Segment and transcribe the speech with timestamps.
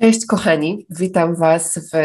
[0.00, 1.96] Cześć kochani, witam Was w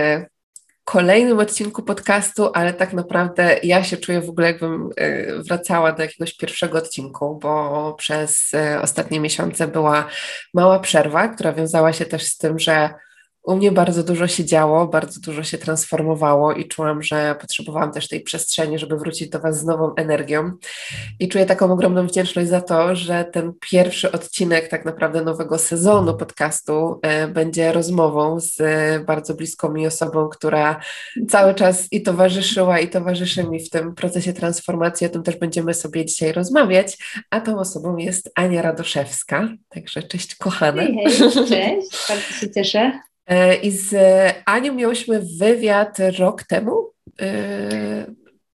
[0.84, 6.04] kolejnym odcinku podcastu, ale tak naprawdę ja się czuję w ogóle jakbym e, wracała do
[6.04, 10.08] jakiegoś pierwszego odcinku, bo przez e, ostatnie miesiące była
[10.54, 12.90] mała przerwa, która wiązała się też z tym, że
[13.46, 18.08] u mnie bardzo dużo się działo, bardzo dużo się transformowało i czułam, że potrzebowałam też
[18.08, 20.52] tej przestrzeni, żeby wrócić do Was z nową energią.
[21.20, 26.18] I czuję taką ogromną wdzięczność za to, że ten pierwszy odcinek tak naprawdę nowego sezonu
[26.18, 28.58] podcastu e, będzie rozmową z
[29.06, 30.80] bardzo bliską mi osobą, która
[31.30, 35.08] cały czas i towarzyszyła, i towarzyszy mi w tym procesie transformacji.
[35.08, 36.98] O tym też będziemy sobie dzisiaj rozmawiać.
[37.30, 39.50] A tą osobą jest Ania Radoszewska.
[39.70, 40.82] Także cześć, kochana.
[40.82, 43.15] Hej, hej, cześć, bardzo się cieszę.
[43.28, 43.96] E, I z
[44.46, 46.92] Anią miałyśmy wywiad rok temu.
[47.22, 48.06] E,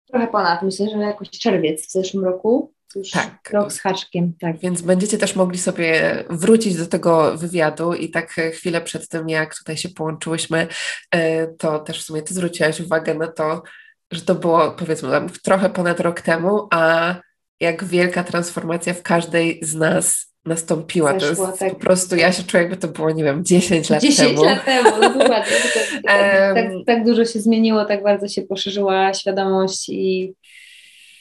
[0.07, 2.73] Trochę ponad, myślę, że jakoś czerwiec w zeszłym roku.
[2.95, 3.51] Już tak.
[3.53, 4.59] Rok z haczkiem, tak.
[4.59, 9.55] Więc będziecie też mogli sobie wrócić do tego wywiadu i tak chwilę przed tym, jak
[9.59, 10.67] tutaj się połączyłyśmy,
[11.11, 13.63] e, to też w sumie ty zwróciłaś uwagę na to,
[14.11, 17.15] że to było powiedzmy tam trochę ponad rok temu, a
[17.61, 21.19] jak wielka transformacja w każdej z nas nastąpiła.
[21.19, 21.73] Zeszło, to jest tak.
[21.73, 24.43] po prostu, ja się czuję, jakby to było, nie wiem, 10 lat 10 temu.
[24.43, 25.57] 10 lat temu, no dokładnie.
[26.07, 30.35] tak, tak, tak dużo się zmieniło, tak bardzo się poszerzyła świadomość i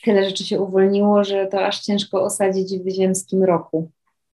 [0.04, 3.92] tyle rzeczy się uwolniło, że to aż ciężko osadzić w ziemskim roku.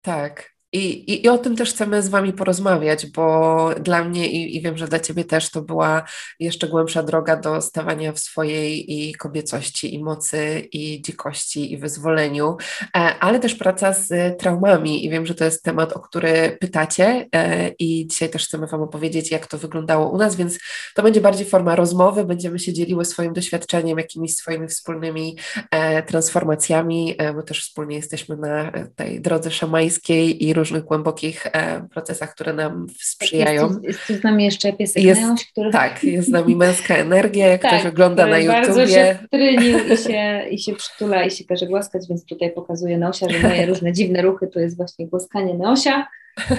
[0.03, 0.50] Tak.
[0.73, 4.61] I, i, I o tym też chcemy z Wami porozmawiać, bo dla mnie i, i,
[4.61, 6.05] wiem, że dla Ciebie też to była
[6.41, 12.57] jeszcze głębsza droga do stawania w swojej i kobiecości, i mocy, i dzikości, i wyzwoleniu,
[12.97, 15.05] e, ale też praca z traumami.
[15.05, 18.83] I wiem, że to jest temat, o który pytacie, e, i dzisiaj też chcemy Wam
[18.83, 20.59] opowiedzieć, jak to wyglądało u nas, więc
[20.95, 22.25] to będzie bardziej forma rozmowy.
[22.25, 25.37] Będziemy się dzieliły swoim doświadczeniem, jakimiś swoimi wspólnymi
[25.71, 32.35] e, transformacjami, bo też wspólnie jesteśmy na tej drodze szamańskiej i różnych głębokich e, procesach,
[32.35, 33.69] które nam sprzyjają.
[33.69, 35.71] Jest, jest, jest z nami jeszcze piesek jest, Neoś, który...
[35.71, 38.61] Tak, jest z nami męska energia, jak tak, ktoś ogląda na YouTubie.
[38.61, 42.99] bardzo się wtrynił i się, i się przytula i się każe głaskać, więc tutaj pokazuje
[42.99, 46.07] Neosia, że moje różne dziwne ruchy to jest właśnie głaskanie Neosia.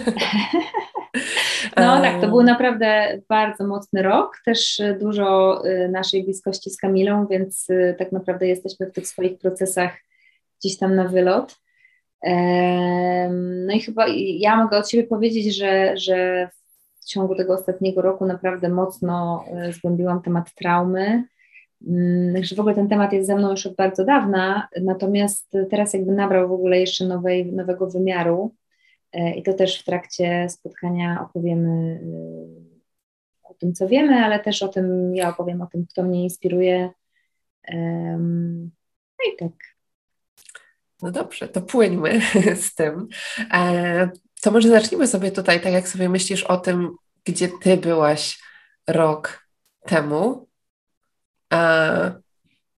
[1.78, 7.28] No tak, to był naprawdę bardzo mocny rok, też dużo y, naszej bliskości z Kamilą,
[7.28, 7.68] więc
[7.98, 9.92] tak naprawdę jesteśmy w tych swoich procesach
[10.60, 11.56] gdzieś tam na wylot.
[13.66, 14.06] No i chyba
[14.38, 16.50] ja mogę od siebie powiedzieć, że, że
[17.02, 21.24] w ciągu tego ostatniego roku naprawdę mocno e, zgłębiłam temat traumy.
[21.88, 25.94] Mm, także w ogóle ten temat jest ze mną już od bardzo dawna, natomiast teraz
[25.94, 28.56] jakby nabrał w ogóle jeszcze nowej, nowego wymiaru
[29.14, 32.02] e, i to też w trakcie spotkania opowiemy
[33.44, 36.24] e, o tym, co wiemy, ale też o tym, ja opowiem o tym, kto mnie
[36.24, 36.90] inspiruje.
[39.18, 39.71] No i tak.
[41.02, 42.22] No dobrze, to płyńmy
[42.66, 43.08] z tym.
[43.54, 44.10] E,
[44.42, 46.96] to może zacznijmy sobie tutaj, tak jak sobie myślisz o tym,
[47.26, 48.40] gdzie ty byłaś
[48.88, 49.48] rok
[49.86, 50.48] temu,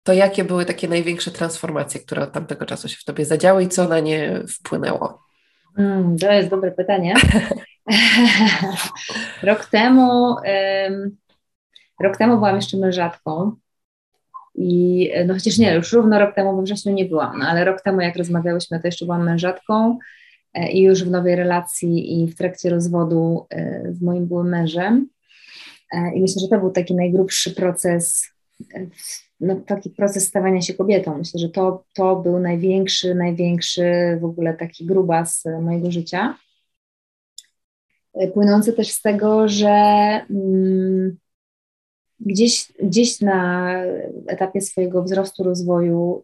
[0.03, 3.67] to jakie były takie największe transformacje, które od tamtego czasu się w tobie zadziały i
[3.67, 5.23] co na nie wpłynęło?
[5.77, 7.15] Mm, to jest dobre pytanie.
[9.43, 11.17] rok temu, um,
[11.99, 13.55] rok temu byłam jeszcze mężatką
[14.55, 17.81] i no chociaż nie, już równo rok temu we wrześniu nie byłam, no ale rok
[17.81, 19.97] temu jak rozmawiałyśmy, to jeszcze byłam mężatką
[20.53, 25.09] e, i już w nowej relacji i w trakcie rozwodu e, z moim byłym mężem.
[25.93, 28.29] E, I myślę, że to był taki najgrubszy proces,
[29.39, 31.17] no, taki proces stawania się kobietą.
[31.17, 36.37] Myślę, że to, to był największy, największy w ogóle taki grubas mojego życia.
[38.33, 39.69] Płynący też z tego, że
[40.29, 41.17] mm,
[42.25, 43.73] gdzieś, gdzieś na
[44.27, 46.23] etapie swojego wzrostu, rozwoju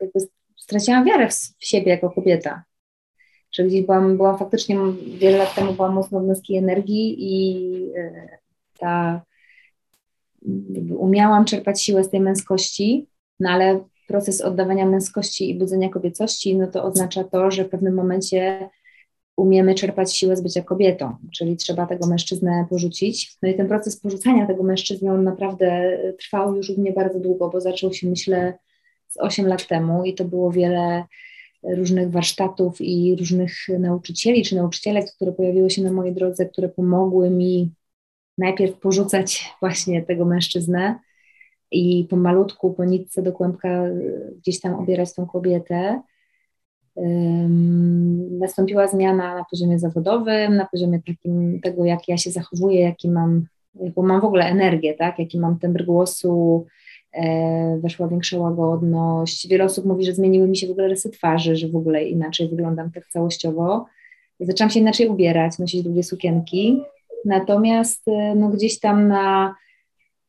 [0.00, 0.20] jakby
[0.56, 2.64] straciłam wiarę w, siebie jako kobieta.
[3.52, 4.78] Że gdzieś byłam, byłam faktycznie
[5.18, 7.64] wiele lat temu byłam mocno w męskiej energii i
[7.96, 8.38] e,
[8.78, 9.22] ta
[10.98, 13.06] umiałam czerpać siłę z tej męskości,
[13.40, 17.94] no ale proces oddawania męskości i budzenia kobiecości, no to oznacza to, że w pewnym
[17.94, 18.68] momencie
[19.36, 23.36] umiemy czerpać siłę z bycia kobietą, czyli trzeba tego mężczyznę porzucić.
[23.42, 27.50] No i ten proces porzucania tego mężczyzny, on naprawdę trwał już u mnie bardzo długo,
[27.50, 28.58] bo zaczął się myślę
[29.08, 31.04] z 8 lat temu i to było wiele
[31.62, 37.30] różnych warsztatów i różnych nauczycieli czy nauczycielek, które pojawiły się na mojej drodze, które pomogły
[37.30, 37.72] mi
[38.38, 40.98] najpierw porzucać właśnie tego mężczyznę
[41.70, 43.84] i pomalutku, po nitce do kłębka
[44.38, 46.02] gdzieś tam obierać tą kobietę,
[48.30, 53.46] nastąpiła zmiana na poziomie zawodowym, na poziomie takim tego, jak ja się zachowuję, jaki mam,
[53.74, 56.66] bo mam w ogóle energię, tak, jaki mam tembr głosu,
[57.12, 59.48] e, weszła większa łagodność.
[59.48, 62.48] Wiele osób mówi, że zmieniły mi się w ogóle rysy twarzy, że w ogóle inaczej
[62.48, 63.86] wyglądam tak całościowo.
[64.40, 66.82] Zaczęłam się inaczej ubierać, nosić długie sukienki.
[67.24, 69.54] Natomiast e, no, gdzieś tam na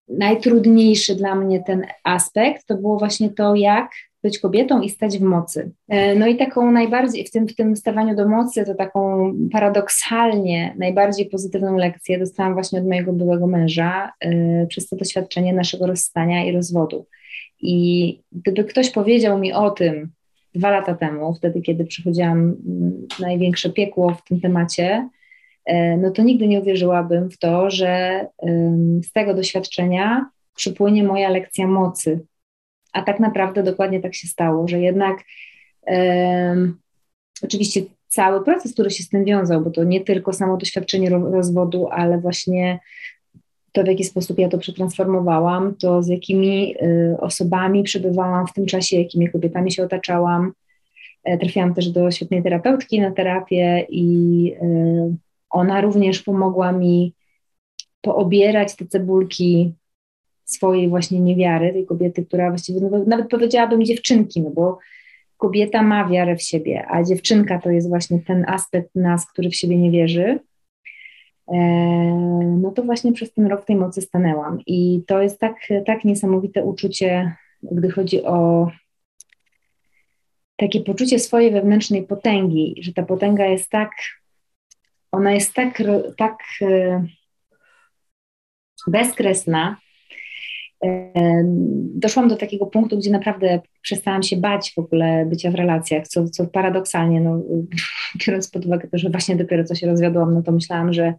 [0.07, 3.91] najtrudniejszy dla mnie ten aspekt to było właśnie to, jak
[4.25, 5.71] być kobietą i stać w mocy.
[5.89, 10.75] E, no i taką najbardziej, w tym, w tym stawaniu do mocy, to taką paradoksalnie
[10.77, 16.45] najbardziej pozytywną lekcję dostałam właśnie od mojego byłego męża y, przez to doświadczenie naszego rozstania
[16.45, 17.05] i rozwodu.
[17.61, 20.09] I gdyby ktoś powiedział mi o tym
[20.55, 25.09] dwa lata temu, wtedy kiedy przychodziłam mm, największe piekło w tym temacie,
[25.69, 28.25] y, no to nigdy nie uwierzyłabym w to, że
[29.03, 30.25] z tego doświadczenia
[30.55, 32.19] przypłynie moja lekcja mocy,
[32.95, 35.17] a tak naprawdę dokładnie tak się stało, że jednak
[35.87, 36.77] um,
[37.43, 41.87] oczywiście cały proces, który się z tym wiązał, bo to nie tylko samo doświadczenie rozwodu,
[41.91, 42.79] ale właśnie
[43.71, 48.65] to, w jaki sposób ja to przetransformowałam, to z jakimi y, osobami przebywałam w tym
[48.65, 50.53] czasie, jakimi kobietami się otaczałam.
[51.23, 55.15] E, trafiłam też do świetnej terapeutki na terapię i y,
[55.49, 57.13] ona również pomogła mi
[58.01, 59.73] poobierać te cebulki
[60.45, 64.79] swojej właśnie niewiary, tej kobiety, która właściwie, no, nawet powiedziałabym dziewczynki, no bo
[65.37, 69.55] kobieta ma wiarę w siebie, a dziewczynka to jest właśnie ten aspekt nas, który w
[69.55, 70.39] siebie nie wierzy,
[71.47, 71.57] e,
[72.61, 74.59] no to właśnie przez ten rok tej mocy stanęłam.
[74.67, 75.55] I to jest tak,
[75.85, 78.67] tak niesamowite uczucie, gdy chodzi o
[80.55, 83.91] takie poczucie swojej wewnętrznej potęgi, że ta potęga jest tak,
[85.11, 85.83] ona jest tak,
[86.17, 87.05] tak e,
[88.87, 89.77] bezkresna,
[91.95, 96.29] doszłam do takiego punktu, gdzie naprawdę przestałam się bać w ogóle bycia w relacjach, co,
[96.29, 97.41] co paradoksalnie, no,
[98.27, 101.13] biorąc pod uwagę to, że właśnie dopiero co się rozwiodłam, no to myślałam, że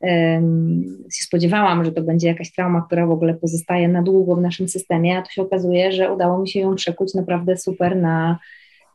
[0.00, 4.40] um, się spodziewałam, że to będzie jakaś trauma, która w ogóle pozostaje na długo w
[4.40, 8.38] naszym systemie, a tu się okazuje, że udało mi się ją przekuć naprawdę super na,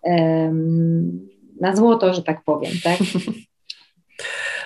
[0.04, 1.30] um,
[1.62, 2.98] na złoto, że tak powiem, tak?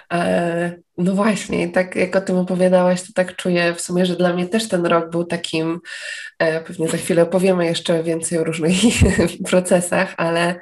[0.98, 4.48] No właśnie, tak jak o tym opowiadałaś, to tak czuję w sumie, że dla mnie
[4.48, 5.80] też ten rok był takim,
[6.40, 8.76] e, pewnie za chwilę opowiemy jeszcze więcej o różnych
[9.50, 10.60] procesach, ale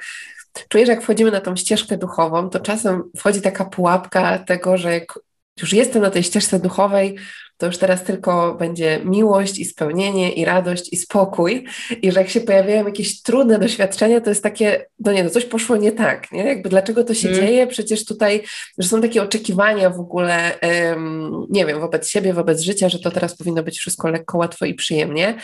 [0.68, 4.92] czuję, że jak wchodzimy na tą ścieżkę duchową, to czasem wchodzi taka pułapka tego, że
[4.92, 5.18] jak
[5.60, 7.18] już jestem na tej ścieżce duchowej,
[7.56, 11.64] to już teraz tylko będzie miłość i spełnienie i radość i spokój
[12.02, 15.44] i że jak się pojawiają jakieś trudne doświadczenia, to jest takie, no nie, no coś
[15.44, 16.44] poszło nie tak, nie?
[16.44, 17.40] Jakby dlaczego to się mm.
[17.40, 17.66] dzieje?
[17.66, 18.42] Przecież tutaj,
[18.78, 23.10] że są takie oczekiwania w ogóle, um, nie wiem, wobec siebie, wobec życia, że to
[23.10, 25.34] teraz powinno być wszystko lekko, łatwo i przyjemnie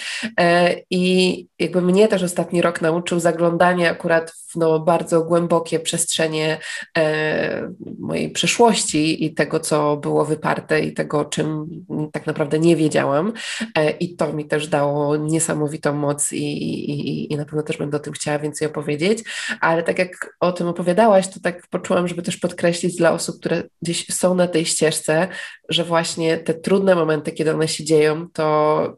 [0.41, 6.59] e, i jakby mnie też ostatni rok nauczył zaglądania akurat w no, bardzo głębokie przestrzenie
[6.99, 11.67] e, mojej przeszłości i tego, co było wyparte i tego, czym
[12.11, 13.33] tak naprawdę nie wiedziałam
[13.77, 17.97] e, i to mi też dało niesamowitą moc i, i, i na pewno też będę
[17.97, 19.25] o tym chciała więcej opowiedzieć,
[19.61, 23.63] ale tak jak o tym opowiadałaś, to tak poczułam, żeby też podkreślić dla osób, które
[23.83, 25.29] gdzieś są na tej ścieżce,
[25.69, 28.97] że właśnie te trudne momenty, kiedy one się dzieją, to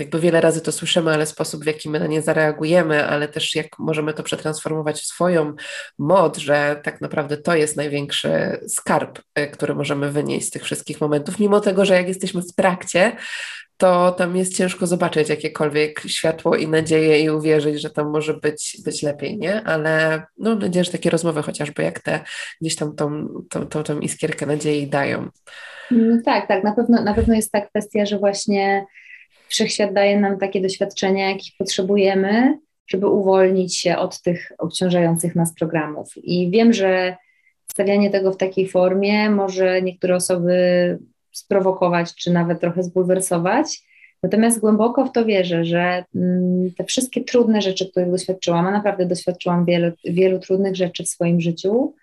[0.00, 3.54] jakby wiele razy to słyszymy, ale sposób, w jaki my na nie zareagujemy, ale też
[3.54, 5.54] jak możemy to przetransformować w swoją
[5.98, 11.00] moc, że tak naprawdę to jest największy skarb, e, który możemy wynieść z tych wszystkich
[11.00, 13.16] momentów, mimo tego, że jak jesteśmy w trakcie,
[13.76, 18.76] to tam jest ciężko zobaczyć jakiekolwiek światło i nadzieję i uwierzyć, że tam może być,
[18.84, 19.62] być lepiej, nie?
[19.64, 22.20] Ale no, mam nadzieję, że takie rozmowy chociażby jak te
[22.60, 25.28] gdzieś tam tą, tą, tą, tą iskierkę nadziei dają.
[25.90, 28.86] No tak, tak, na pewno, na pewno jest ta kwestia, że właśnie
[29.48, 36.12] wszechświat daje nam takie doświadczenia, jakich potrzebujemy, żeby uwolnić się od tych obciążających nas programów.
[36.16, 37.16] I wiem, że
[37.72, 40.98] stawianie tego w takiej formie może niektóre osoby
[41.32, 43.82] sprowokować, czy nawet trochę zbulwersować.
[44.22, 49.06] Natomiast głęboko w to wierzę, że mm, te wszystkie trudne rzeczy, których doświadczyłam, a naprawdę
[49.06, 51.94] doświadczyłam wielu, wielu trudnych rzeczy w swoim życiu,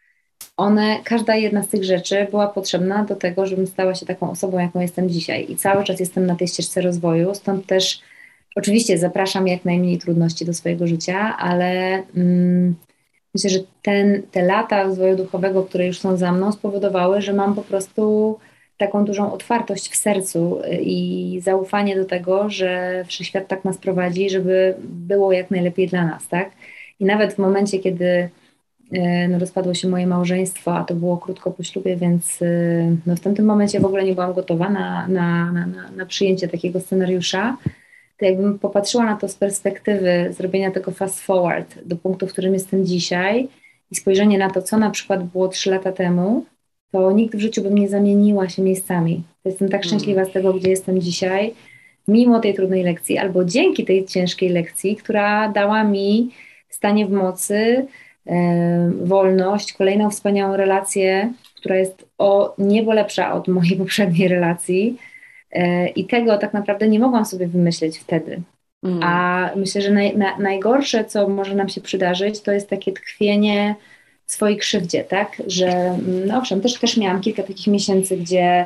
[0.58, 4.60] one, każda jedna z tych rzeczy była potrzebna do tego, żebym stała się taką osobą,
[4.60, 5.52] jaką jestem dzisiaj.
[5.52, 8.02] I cały czas jestem na tej ścieżce rozwoju, stąd też
[8.56, 12.76] oczywiście zapraszam jak najmniej trudności do swojego życia, ale mm,
[13.36, 17.56] myślę, że ten, te lata rozwoju duchowego, które już są za mną, spowodowały, że mam
[17.56, 18.38] po prostu
[18.78, 24.30] taką dużą otwartość w sercu y, i zaufanie do tego, że wszechświat tak nas prowadzi,
[24.30, 26.52] żeby było jak najlepiej dla nas, tak?
[27.00, 28.30] I nawet w momencie, kiedy
[29.30, 33.20] no, rozpadło się moje małżeństwo, a to było krótko po ślubie, więc e, no, w
[33.20, 37.58] tamtym momencie w ogóle nie byłam gotowa na, na, na, na przyjęcie takiego scenariusza.
[38.18, 42.54] To jakbym popatrzyła na to z perspektywy zrobienia tego fast forward do punktu, w którym
[42.54, 43.48] jestem dzisiaj
[43.92, 46.46] i spojrzenie na to, co na przykład było trzy lata temu,
[46.92, 49.24] to nigdy w życiu bym nie zamieniła się miejscami.
[49.46, 49.88] Jestem tak hmm.
[49.90, 51.54] szczęśliwa z tego, gdzie jestem dzisiaj,
[52.08, 56.32] mimo tej trudnej lekcji, albo dzięki tej ciężkiej lekcji, która dała mi
[56.70, 57.88] stanie w mocy
[59.04, 64.98] wolność, kolejną wspaniałą relację, która jest o niebo lepsza od mojej poprzedniej relacji.
[65.96, 68.42] I tego tak naprawdę nie mogłam sobie wymyśleć wtedy.
[68.84, 69.00] Mm.
[69.04, 73.76] A myślę, że naj, na, najgorsze, co może nam się przydarzyć, to jest takie tkwienie
[74.26, 75.42] w swojej krzywdzie, tak?
[75.48, 78.66] Że no owszem, też, też miałam kilka takich miesięcy, gdzie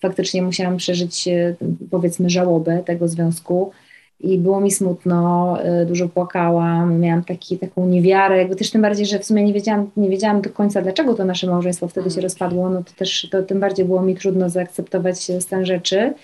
[0.00, 1.54] faktycznie musiałam przeżyć e,
[1.90, 3.72] powiedzmy żałobę tego związku
[4.20, 9.06] i było mi smutno, e, dużo płakałam, miałam taki, taką niewiarę, jakby też tym bardziej,
[9.06, 12.14] że w sumie nie wiedziałam, nie wiedziałam do końca, dlaczego to nasze małżeństwo wtedy się
[12.14, 12.22] mm.
[12.22, 16.14] rozpadło, no to też to tym bardziej było mi trudno zaakceptować stan rzeczy.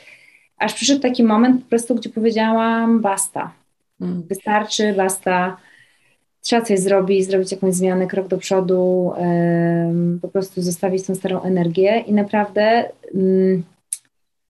[0.58, 3.52] Aż przyszedł taki moment po prostu, gdzie powiedziałam basta.
[4.00, 4.22] Mm.
[4.22, 5.56] Wystarczy, basta.
[6.40, 9.12] Trzeba coś zrobić, zrobić jakąś zmianę, krok do przodu,
[10.22, 12.84] po prostu zostawić tą starą energię i naprawdę
[13.14, 13.62] um,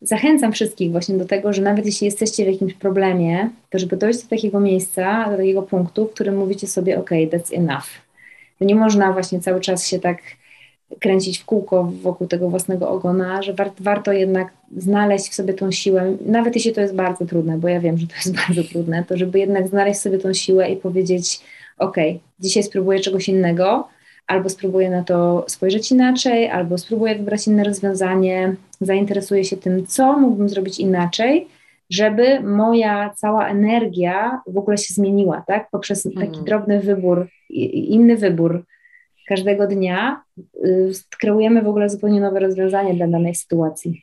[0.05, 4.23] zachęcam wszystkich właśnie do tego, że nawet jeśli jesteście w jakimś problemie, to żeby dojść
[4.23, 7.87] do takiego miejsca, do takiego punktu, w którym mówicie sobie, ok, that's enough.
[8.59, 10.19] To nie można właśnie cały czas się tak
[11.01, 15.71] kręcić w kółko wokół tego własnego ogona, że war, warto jednak znaleźć w sobie tą
[15.71, 19.05] siłę, nawet jeśli to jest bardzo trudne, bo ja wiem, że to jest bardzo trudne,
[19.09, 21.41] to żeby jednak znaleźć sobie tą siłę i powiedzieć,
[21.79, 21.97] ok,
[22.41, 23.89] dzisiaj spróbuję czegoś innego,
[24.27, 30.19] albo spróbuję na to spojrzeć inaczej, albo spróbuję wybrać inne rozwiązanie, zainteresuję się tym, co
[30.19, 31.49] mógłbym zrobić inaczej,
[31.91, 35.71] żeby moja cała energia w ogóle się zmieniła, tak?
[35.71, 36.45] Poprzez taki mm.
[36.45, 38.65] drobny wybór, inny wybór,
[39.29, 40.23] każdego dnia
[40.65, 44.03] y, kreujemy w ogóle zupełnie nowe rozwiązanie dla danej sytuacji.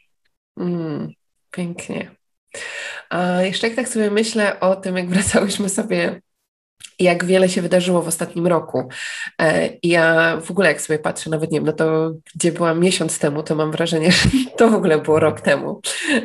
[0.58, 1.13] Mm,
[1.51, 2.12] pięknie.
[3.10, 6.22] A jeszcze jak tak sobie myślę o tym, jak wracałyśmy sobie
[7.00, 8.89] jak wiele się wydarzyło w ostatnim roku.
[9.41, 12.79] E, I ja w ogóle jak sobie patrzę, nawet nie wiem, no to gdzie byłam
[12.79, 15.81] miesiąc temu, to mam wrażenie, że to w ogóle było rok temu.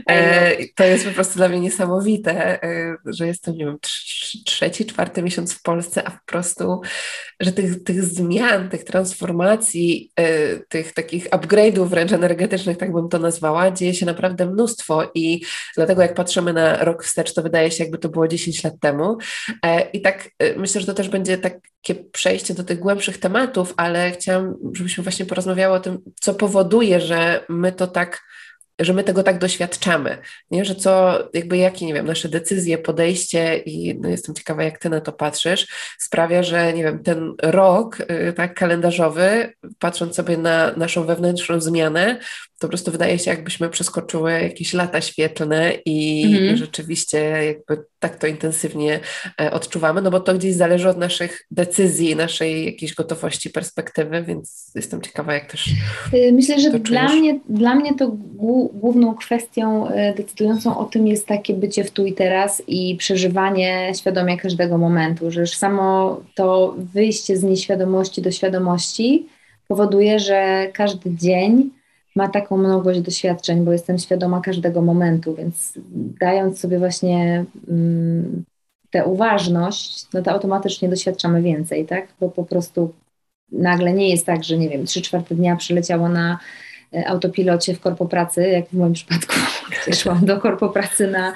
[0.08, 3.78] E, to jest po prostu dla mnie niesamowite, e, że jestem, nie wiem,
[4.44, 6.80] trzeci, czwarty miesiąc w Polsce, a po prostu,
[7.40, 10.10] że tych, tych zmian, tych transformacji,
[10.68, 15.42] tych takich upgrade'ów wręcz energetycznych, tak bym to nazwała, dzieje się naprawdę mnóstwo i
[15.76, 19.16] dlatego jak patrzymy na rok wstecz, to wydaje się, jakby to było 10 lat temu.
[19.92, 24.54] I tak myślę, że to też będzie takie przejście do tych głębszych tematów, ale chciałam,
[24.72, 28.22] żebyśmy właśnie porozmawiały o tym, co powoduje, że my to tak
[28.80, 30.18] że my tego tak doświadczamy,
[30.50, 30.64] nie?
[30.64, 34.90] że co, jakby jakie, nie wiem, nasze decyzje, podejście i no jestem ciekawa, jak ty
[34.90, 35.66] na to patrzysz,
[35.98, 42.18] sprawia, że, nie wiem, ten rok, y, tak, kalendarzowy, patrząc sobie na naszą wewnętrzną zmianę,
[42.58, 46.54] to po prostu wydaje się, jakbyśmy przeskoczyły jakieś lata świetlne i, mhm.
[46.54, 49.00] i rzeczywiście jakby tak to intensywnie
[49.40, 54.72] e, odczuwamy, no bo to gdzieś zależy od naszych decyzji, naszej jakiejś gotowości, perspektywy, więc
[54.74, 55.66] jestem ciekawa, jak też.
[56.14, 58.08] Y, myślę, że dla mnie, dla mnie to
[58.72, 63.92] główną kwestią e, decydującą o tym jest takie bycie w tu i teraz i przeżywanie
[63.98, 69.26] świadomie każdego momentu, że już samo to wyjście z nieświadomości do świadomości
[69.68, 71.70] powoduje, że każdy dzień
[72.16, 75.72] ma taką mnogość doświadczeń, bo jestem świadoma każdego momentu, więc
[76.20, 78.44] dając sobie właśnie mm,
[78.90, 82.08] tę uważność, no to automatycznie doświadczamy więcej, tak?
[82.20, 82.92] Bo po prostu
[83.52, 86.38] nagle nie jest tak, że nie wiem, trzy czwarte dnia przyleciało na
[86.94, 89.34] e, autopilocie w korpo pracy, jak w moim przypadku,
[89.82, 91.32] gdzie szłam do korpo pracy na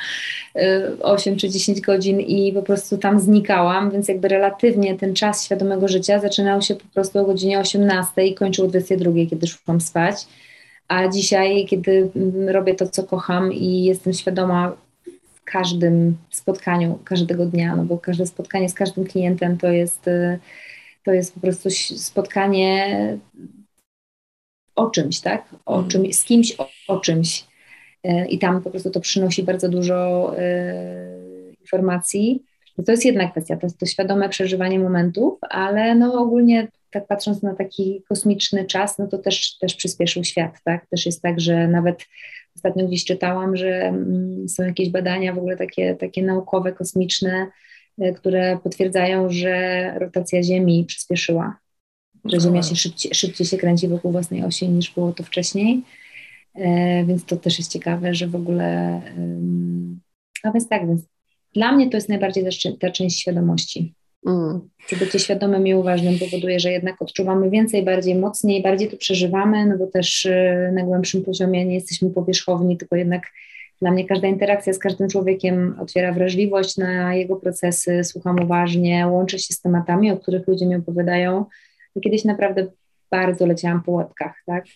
[1.02, 5.44] 8 e, czy 10 godzin i po prostu tam znikałam, więc jakby relatywnie ten czas
[5.44, 9.80] świadomego życia zaczynał się po prostu o godzinie 18 i kończył o 22, kiedy szłam
[9.80, 10.26] spać.
[10.90, 12.10] A dzisiaj, kiedy
[12.46, 14.76] robię to, co kocham i jestem świadoma
[15.34, 20.38] w każdym spotkaniu, każdego dnia, no bo każde spotkanie z każdym klientem to jest, y,
[21.04, 23.18] to jest po prostu spotkanie
[24.74, 25.44] o czymś, tak?
[25.66, 25.90] O mhm.
[25.90, 27.44] czymś, z kimś o, o czymś.
[28.06, 32.42] Y, I tam po prostu to przynosi bardzo dużo y, informacji.
[32.86, 37.42] To jest jedna kwestia, to jest to świadome przeżywanie momentów, ale no ogólnie tak patrząc
[37.42, 40.86] na taki kosmiczny czas, no to też, też przyspieszył świat, tak?
[40.86, 42.06] Też jest tak, że nawet
[42.56, 47.46] ostatnio gdzieś czytałam, że mm, są jakieś badania w ogóle takie, takie naukowe, kosmiczne,
[47.98, 51.56] e, które potwierdzają, że rotacja Ziemi przyspieszyła,
[52.24, 55.82] że Ziemia się szybciej, szybciej się kręci wokół własnej osi niż było to wcześniej.
[56.54, 59.00] E, więc to też jest ciekawe, że w ogóle.
[60.42, 61.02] A więc tak, więc
[61.54, 63.94] dla mnie to jest najbardziej ta, ta część świadomości.
[64.26, 64.68] Mm.
[64.86, 69.66] Czy bycie świadomym i uważnym powoduje, że jednak odczuwamy więcej, bardziej mocniej, bardziej to przeżywamy,
[69.66, 73.22] no bo też y, na głębszym poziomie nie jesteśmy powierzchowni, tylko jednak
[73.80, 79.38] dla mnie każda interakcja z każdym człowiekiem otwiera wrażliwość na jego procesy, słucham uważnie, łączę
[79.38, 81.44] się z tematami, o których ludzie mi opowiadają.
[82.02, 82.66] Kiedyś naprawdę
[83.10, 84.64] bardzo leciałam po łebkach, tak?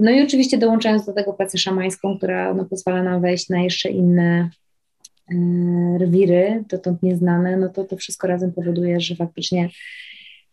[0.00, 3.88] No i oczywiście dołączając do tego pracę szamańską, która no, pozwala nam wejść na jeszcze
[3.88, 4.50] inne
[6.00, 9.68] rewiry, dotąd nieznane, no to to wszystko razem powoduje, że faktycznie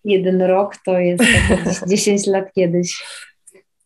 [0.03, 1.23] jeden rok to jest
[1.87, 3.03] 10 lat kiedyś.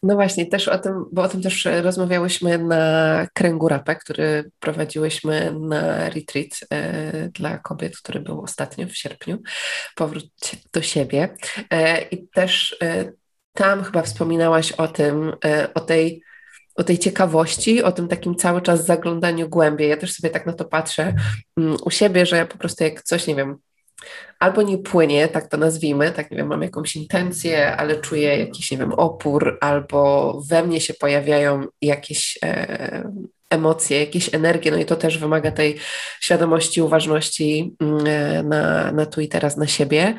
[0.03, 5.53] No właśnie, też o tym, bo o tym też rozmawiałyśmy na kręgu rapę, który prowadziłyśmy
[5.60, 9.38] na retreat e, dla kobiet, który był ostatnio w sierpniu,
[9.96, 10.25] powrót
[10.74, 11.29] do siebie.
[11.72, 13.12] E, I też e,
[13.53, 16.24] tam chyba wspominałaś o tym, e, o tej
[16.80, 19.90] o tej ciekawości, o tym takim cały czas zaglądaniu głębiej.
[19.90, 21.14] Ja też sobie tak na to patrzę
[21.58, 23.58] um, u siebie, że ja po prostu jak coś, nie wiem,
[24.40, 28.72] albo nie płynie, tak to nazwijmy, tak nie wiem, mam jakąś intencję, ale czuję jakiś,
[28.72, 33.12] nie wiem, opór, albo we mnie się pojawiają jakieś e,
[33.50, 35.78] emocje, jakieś energie, no i to też wymaga tej
[36.20, 40.16] świadomości, uważności mm, e, na, na tu i teraz, na siebie.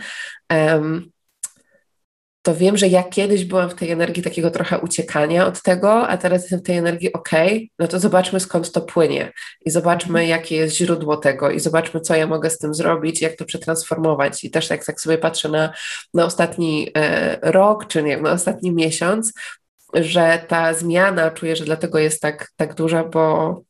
[2.43, 6.17] To wiem, że ja kiedyś byłam w tej energii takiego trochę uciekania od tego, a
[6.17, 7.31] teraz jestem w tej energii, ok,
[7.79, 9.33] no to zobaczmy skąd to płynie
[9.67, 10.29] i zobaczmy, mhm.
[10.29, 14.45] jakie jest źródło tego i zobaczmy, co ja mogę z tym zrobić, jak to przetransformować.
[14.45, 15.73] I też jak, jak sobie patrzę na,
[16.15, 19.33] na ostatni e, rok, czy nie, na ostatni miesiąc,
[19.95, 23.63] że ta zmiana, czuję, że dlatego jest tak, tak duża, bo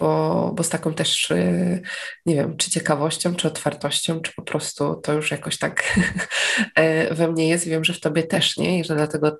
[0.00, 1.80] bo, bo z taką też, e,
[2.26, 5.82] nie wiem, czy ciekawością, czy otwartością, czy po prostu to już jakoś tak
[6.74, 7.68] e, we mnie jest.
[7.68, 9.38] Wiem, że w tobie też nie i że dlatego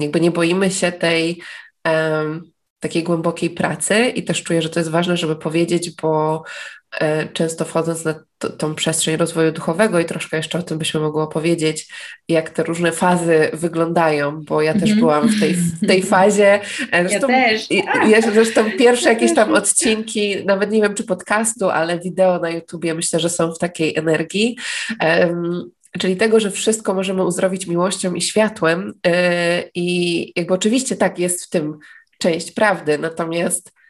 [0.00, 1.42] jakby nie boimy się tej
[2.80, 6.81] takiej głębokiej pracy i też czuję, że to jest ważne, żeby powiedzieć, bo E,
[7.32, 8.14] często wchodząc na
[8.58, 11.88] tą przestrzeń rozwoju duchowego i troszkę jeszcze o tym byśmy mogły opowiedzieć,
[12.28, 14.98] jak te różne fazy wyglądają, bo ja też mm-hmm.
[14.98, 16.60] byłam w tej, w tej fazie.
[16.92, 17.70] E, zresztą, ja też.
[18.08, 22.94] Ja, zresztą pierwsze jakieś tam odcinki, nawet nie wiem czy podcastu, ale wideo na YouTubie
[22.94, 24.56] myślę, że są w takiej energii.
[25.00, 28.92] Um, czyli tego, że wszystko możemy uzdrowić miłością i światłem.
[29.06, 29.12] Yy,
[29.74, 31.78] I jakby oczywiście tak jest w tym
[32.18, 33.81] część prawdy, natomiast E,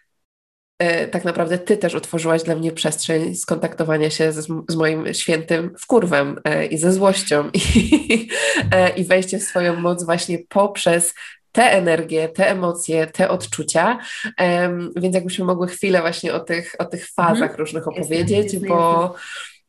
[1.10, 6.40] tak naprawdę ty też otworzyłaś dla mnie przestrzeń skontaktowania się z, z moim świętym wkurwem
[6.44, 8.28] e, i ze złością i,
[8.72, 11.14] e, i wejście w swoją moc właśnie poprzez
[11.52, 13.98] te energie, te emocje, te odczucia.
[14.40, 17.56] Um, więc jakbyśmy mogły chwilę właśnie o tych, o tych fazach mm.
[17.56, 19.14] różnych opowiedzieć, jest, bo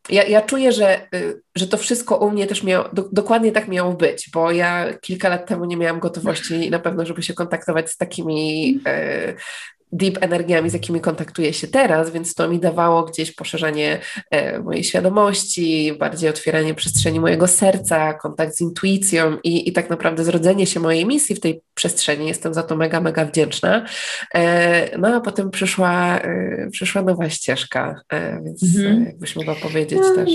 [0.09, 3.67] ja, ja czuję, że, y, że to wszystko u mnie też miało, do, dokładnie tak
[3.67, 7.91] miało być, bo ja kilka lat temu nie miałam gotowości na pewno, żeby się kontaktować
[7.91, 9.33] z takimi e,
[9.93, 13.99] deep energiami, z jakimi kontaktuję się teraz, więc to mi dawało gdzieś poszerzanie
[14.31, 20.23] e, mojej świadomości, bardziej otwieranie przestrzeni mojego serca, kontakt z intuicją i, i tak naprawdę
[20.23, 22.27] zrodzenie się mojej misji w tej przestrzeni.
[22.27, 23.85] Jestem za to mega, mega wdzięczna.
[24.35, 28.01] E, no a potem przyszła, e, przyszła nowa ścieżka,
[28.45, 29.05] więc mhm.
[29.05, 30.31] jakbyś mogła powiedzieć no, też.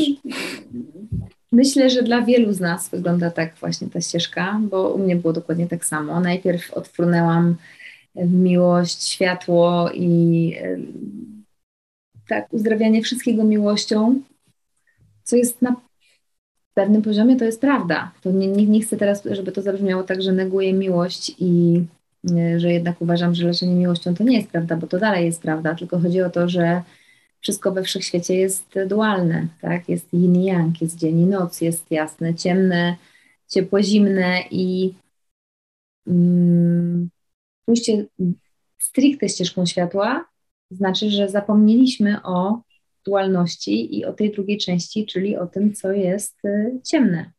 [1.52, 5.32] Myślę, że dla wielu z nas wygląda tak właśnie ta ścieżka, bo u mnie było
[5.32, 6.20] dokładnie tak samo.
[6.20, 7.56] Najpierw odfrunęłam
[8.26, 10.54] miłość, światło i
[12.28, 14.20] tak, uzdrawianie wszystkiego miłością,
[15.22, 15.76] co jest na
[16.74, 18.12] pewnym poziomie, to jest prawda.
[18.22, 21.82] To nie, nie, nie chcę teraz, żeby to zabrzmiało tak, że neguję miłość i
[22.56, 25.74] że jednak uważam, że leczenie miłością to nie jest prawda, bo to dalej jest prawda,
[25.74, 26.82] tylko chodzi o to, że
[27.40, 29.88] wszystko we wszechświecie jest dualne, tak?
[29.88, 32.96] Jest yin i yang, jest dzień i noc, jest jasne, ciemne,
[33.48, 34.94] ciepło, zimne i
[36.06, 37.08] mm,
[37.68, 38.06] pójście
[38.78, 40.24] stricte ścieżką światła
[40.70, 42.62] znaczy, że zapomnieliśmy o
[43.06, 47.30] dualności i o tej drugiej części, czyli o tym, co jest y, ciemne.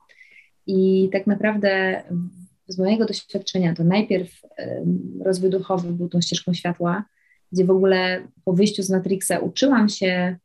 [0.68, 2.04] I tak naprawdę
[2.68, 4.42] z mojego doświadczenia to najpierw
[5.26, 7.04] rozwój duchowy był tą ścieżką światła,
[7.52, 10.38] gdzie w ogóle po wyjściu z Matrixa uczyłam się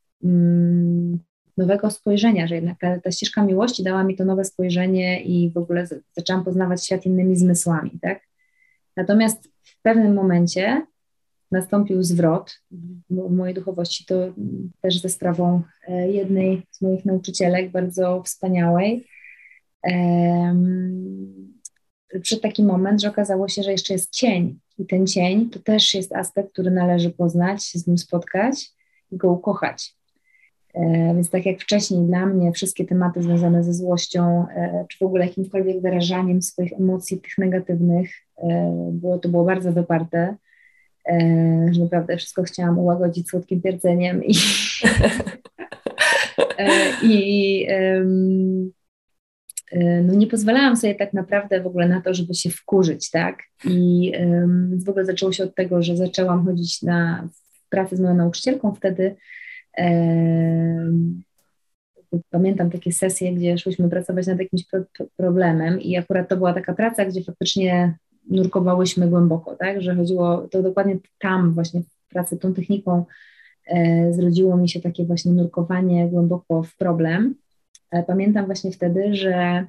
[1.56, 5.56] nowego spojrzenia, że jednak ta, ta, ścieżka miłości dała mi to nowe spojrzenie i w
[5.56, 8.20] ogóle zaczęłam poznawać świat innymi zmysłami, tak?
[8.96, 9.53] Natomiast
[9.84, 10.86] pewnym momencie
[11.50, 12.60] nastąpił zwrot
[13.10, 14.14] w mojej duchowości, to
[14.80, 19.06] też ze sprawą e, jednej z moich nauczycielek, bardzo wspaniałej.
[22.22, 25.94] Przyszedł taki moment, że okazało się, że jeszcze jest cień i ten cień to też
[25.94, 28.70] jest aspekt, który należy poznać, z nim spotkać
[29.10, 29.94] i go ukochać.
[30.74, 35.02] E, więc tak jak wcześniej dla mnie wszystkie tematy związane ze złością, e, czy w
[35.02, 38.10] ogóle jakimkolwiek wyrażaniem swoich emocji, tych negatywnych,
[38.92, 40.36] było to było bardzo wyparte,
[41.70, 44.34] że naprawdę wszystko chciałam ułagodzić słodkim pierdzeniem i,
[47.12, 47.66] i
[50.02, 53.42] no nie pozwalałam sobie tak naprawdę w ogóle na to, żeby się wkurzyć, tak?
[53.64, 54.12] I
[54.84, 57.28] w ogóle zaczęło się od tego, że zaczęłam chodzić na
[57.68, 59.16] pracę z moją nauczycielką wtedy,
[62.30, 64.62] Pamiętam takie sesje, gdzie szłyśmy pracować nad jakimś
[65.16, 67.98] problemem i akurat to była taka praca, gdzie faktycznie
[68.30, 73.04] nurkowałyśmy głęboko, tak, że chodziło, to dokładnie tam właśnie w pracy tą techniką
[73.66, 77.34] e, zrodziło mi się takie właśnie nurkowanie głęboko w problem
[78.02, 79.66] pamiętam właśnie wtedy, że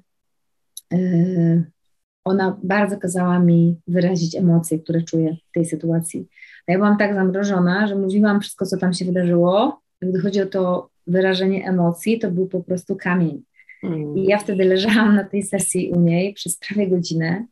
[2.23, 6.27] ona bardzo kazała mi wyrazić emocje, które czuję w tej sytuacji.
[6.67, 9.81] A ja byłam tak zamrożona, że mówiłam wszystko, co tam się wydarzyło.
[10.01, 13.43] Gdy chodzi o to wyrażenie emocji, to był po prostu kamień.
[13.83, 14.17] Mm.
[14.17, 17.45] I ja wtedy leżałam na tej sesji u niej przez prawie godzinę,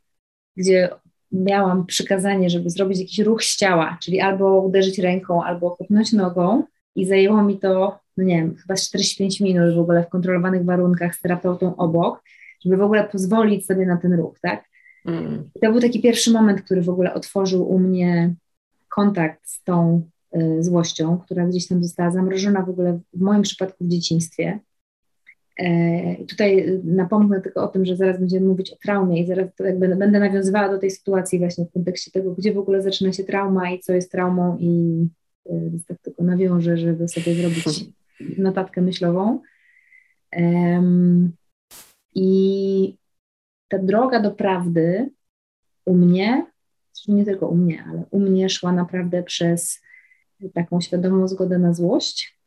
[0.57, 0.89] gdzie
[1.31, 6.63] miałam przykazanie, żeby zrobić jakiś ruch z ciała, czyli albo uderzyć ręką, albo kopnąć nogą
[6.95, 11.15] i zajęło mi to, no nie wiem, chyba 45 minut w ogóle w kontrolowanych warunkach
[11.15, 12.23] z terapeutą obok,
[12.65, 14.73] żeby w ogóle pozwolić sobie na ten ruch, tak?
[15.05, 15.49] Mm.
[15.61, 18.33] to był taki pierwszy moment, który w ogóle otworzył u mnie
[18.89, 23.85] kontakt z tą y, złością, która gdzieś tam została zamrożona w ogóle w moim przypadku
[23.85, 24.59] w dzieciństwie.
[25.59, 29.95] E, tutaj napomnę tylko o tym, że zaraz będziemy mówić o traumie i zaraz jakby
[29.95, 33.71] będę nawiązywała do tej sytuacji właśnie w kontekście tego, gdzie w ogóle zaczyna się trauma
[33.71, 35.03] i co jest traumą i
[35.45, 37.85] y, tak tylko nawiążę, żeby sobie zrobić
[38.37, 39.39] notatkę myślową.
[42.15, 42.97] I
[43.67, 45.09] ta droga do prawdy
[45.85, 46.45] u mnie,
[47.07, 49.81] nie tylko u mnie, ale u mnie szła naprawdę przez
[50.53, 52.39] taką świadomą zgodę na złość,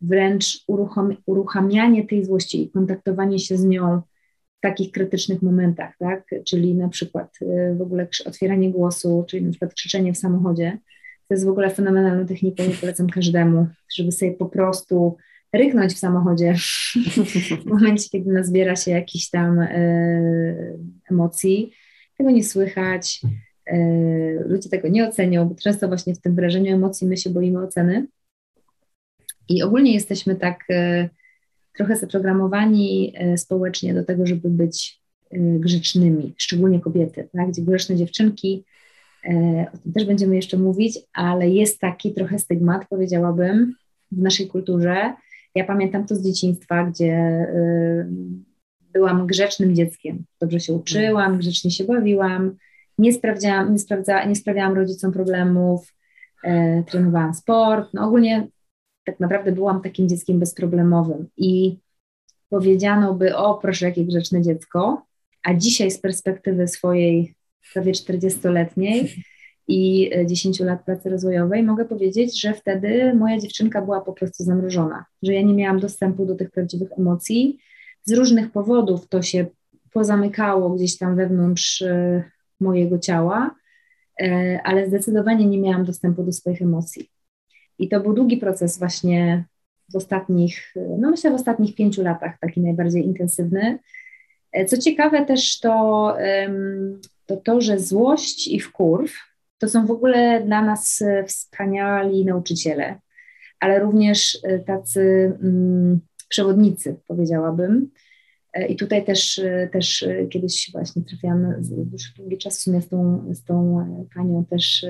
[0.00, 4.02] wręcz uruchom, uruchamianie tej złości i kontaktowanie się z nią
[4.58, 6.24] w takich krytycznych momentach, tak?
[6.46, 10.78] Czyli na przykład y, w ogóle otwieranie głosu, czyli na przykład krzyczenie w samochodzie.
[11.28, 15.16] To jest w ogóle fenomenalną techniką i polecam każdemu, żeby sobie po prostu
[15.52, 16.54] ryknąć w samochodzie
[17.62, 20.78] w momencie, kiedy nazbiera się jakiś tam y,
[21.10, 21.72] emocji.
[22.18, 23.20] Tego nie słychać,
[23.72, 27.62] y, ludzie tego nie ocenią, bo często właśnie w tym wyrażeniu emocji my się boimy
[27.62, 28.06] oceny.
[29.48, 31.08] I ogólnie jesteśmy tak y,
[31.76, 35.00] trochę zaprogramowani społecznie do tego, żeby być
[35.32, 37.48] grzecznymi, szczególnie kobiety, tak?
[37.48, 38.64] gdzie grzeczne dziewczynki,
[39.74, 43.74] o tym też będziemy jeszcze mówić, ale jest taki trochę stygmat, powiedziałabym,
[44.12, 45.12] w naszej kulturze,
[45.54, 47.46] ja pamiętam to z dzieciństwa, gdzie
[48.92, 50.24] byłam grzecznym dzieckiem.
[50.40, 52.56] Dobrze się uczyłam, grzecznie się bawiłam,
[52.98, 55.94] nie, sprawdziłam, nie, sprawdza, nie sprawiałam rodzicom problemów,
[56.44, 57.94] e, trenowałam sport.
[57.94, 58.48] No ogólnie
[59.06, 61.78] tak naprawdę byłam takim dzieckiem bezproblemowym i
[62.48, 65.06] powiedziano by, o proszę, jakie grzeczne dziecko,
[65.42, 67.34] a dzisiaj z perspektywy swojej
[67.72, 69.14] prawie 40-letniej
[69.68, 75.04] i 10 lat pracy rozwojowej, mogę powiedzieć, że wtedy moja dziewczynka była po prostu zamrożona,
[75.22, 77.58] że ja nie miałam dostępu do tych prawdziwych emocji.
[78.04, 79.46] Z różnych powodów to się
[79.92, 82.24] pozamykało gdzieś tam wewnątrz e,
[82.60, 83.54] mojego ciała,
[84.20, 87.10] e, ale zdecydowanie nie miałam dostępu do swoich emocji.
[87.78, 89.44] I to był długi proces właśnie
[89.92, 93.78] w ostatnich, no myślę w ostatnich pięciu latach, taki najbardziej intensywny.
[94.52, 96.16] E, co ciekawe też to,
[97.26, 99.12] to to, że złość i wkurw
[99.58, 103.00] to są w ogóle dla nas e, wspaniali nauczyciele,
[103.60, 107.90] ale również e, tacy mm, przewodnicy, powiedziałabym.
[108.52, 109.40] E, I tutaj też,
[109.72, 111.54] też kiedyś właśnie trafiłam,
[111.92, 114.86] już długi czas w sumie z tą, z tą panią też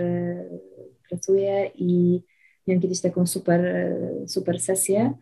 [1.08, 2.20] pracuję i
[2.66, 3.92] miałam kiedyś taką super,
[4.26, 5.12] super sesję,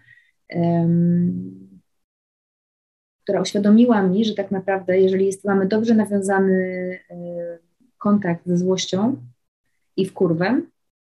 [0.55, 1.81] um,
[3.23, 6.99] która uświadomiła mi, że tak naprawdę, jeżeli jest, mamy dobrze nawiązany
[7.99, 9.17] kontakt ze złością,
[9.97, 10.63] i w kurwę,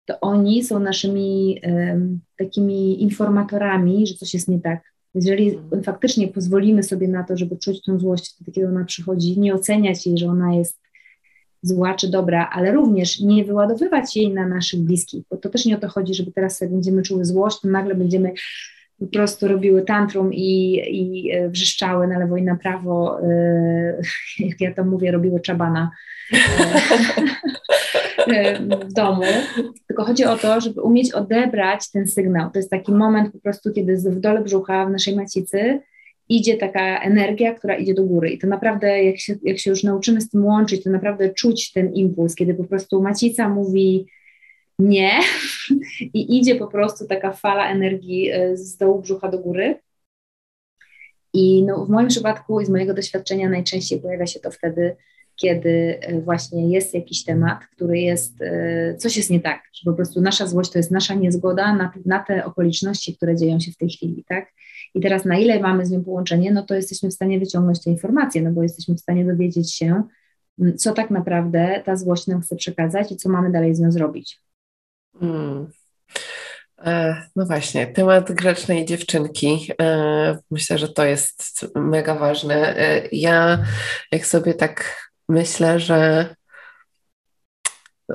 [0.04, 4.92] to oni są naszymi um, takimi informatorami, że coś jest nie tak.
[5.14, 5.82] Jeżeli mhm.
[5.82, 10.06] faktycznie pozwolimy sobie na to, żeby czuć tą złość wtedy, kiedy ona przychodzi, nie oceniać
[10.06, 10.80] jej, że ona jest
[11.68, 15.76] zła czy dobra, ale również nie wyładowywać jej na naszych bliskich, bo to też nie
[15.76, 18.32] o to chodzi, żeby teraz sobie będziemy czuły złość, to nagle będziemy
[18.98, 24.00] po prostu robiły tantrum i, i e, wrzeszczały na lewo i na prawo, e,
[24.48, 25.90] jak ja to mówię, robiły czabana.
[28.88, 29.22] w domu,
[29.86, 32.50] tylko chodzi o to, żeby umieć odebrać ten sygnał.
[32.50, 35.80] To jest taki moment po prostu, kiedy w dole brzucha, w naszej macicy
[36.28, 38.30] idzie taka energia, która idzie do góry.
[38.30, 41.72] I to naprawdę, jak się, jak się już nauczymy z tym łączyć, to naprawdę czuć
[41.72, 44.06] ten impuls, kiedy po prostu macica mówi
[44.78, 45.10] nie
[46.14, 49.78] i idzie po prostu taka fala energii e, z dołu brzucha do góry.
[51.32, 54.96] I no, w moim przypadku i z mojego doświadczenia najczęściej pojawia się to wtedy,
[55.36, 59.96] kiedy e, właśnie jest jakiś temat, który jest, e, coś jest nie tak, że po
[59.96, 63.76] prostu nasza złość to jest nasza niezgoda na, na te okoliczności, które dzieją się w
[63.76, 64.52] tej chwili, tak?
[64.94, 67.90] I teraz na ile mamy z nią połączenie, no to jesteśmy w stanie wyciągnąć te
[67.90, 70.02] informacje, no bo jesteśmy w stanie dowiedzieć się,
[70.76, 74.40] co tak naprawdę ta złość nam chce przekazać i co mamy dalej z nią zrobić.
[75.20, 75.66] Hmm.
[76.78, 79.72] E, no właśnie, temat grzecznej dziewczynki.
[80.50, 82.74] Myślę, że to jest mega ważne.
[83.12, 83.64] Ja,
[84.12, 86.34] jak sobie tak myślę, że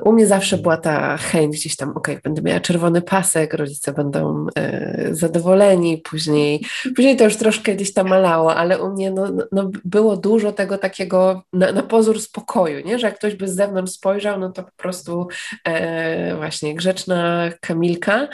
[0.04, 4.46] u mnie zawsze była ta chęć gdzieś tam, okay, będę miała czerwony pasek, rodzice będą
[4.56, 6.64] e, zadowoleni, później,
[6.96, 10.52] później to już troszkę gdzieś tam malało, ale u mnie no, no, no było dużo
[10.52, 12.98] tego takiego na, na, pozór spokoju, nie?
[12.98, 15.28] że jak ktoś by z zewnątrz spojrzał, no to po prostu
[15.64, 18.28] e, właśnie grzeczna Kamilka.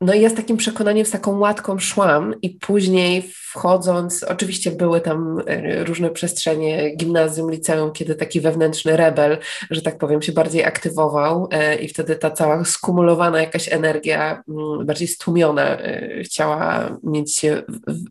[0.00, 5.00] No i ja z takim przekonaniem, z taką łatką szłam i później wchodząc, oczywiście były
[5.00, 9.38] tam e, różne przestrzenie, gimnazjum, liceum, kiedy taki wewnętrzny rebel,
[9.70, 14.86] że tak powiem, się bardziej aktywował e, i wtedy ta cała skumulowana jakaś energia, mm,
[14.86, 17.62] bardziej stłumiona, e, chciała mieć się,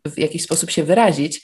[0.06, 1.42] w jakiś sposób się wyrazić.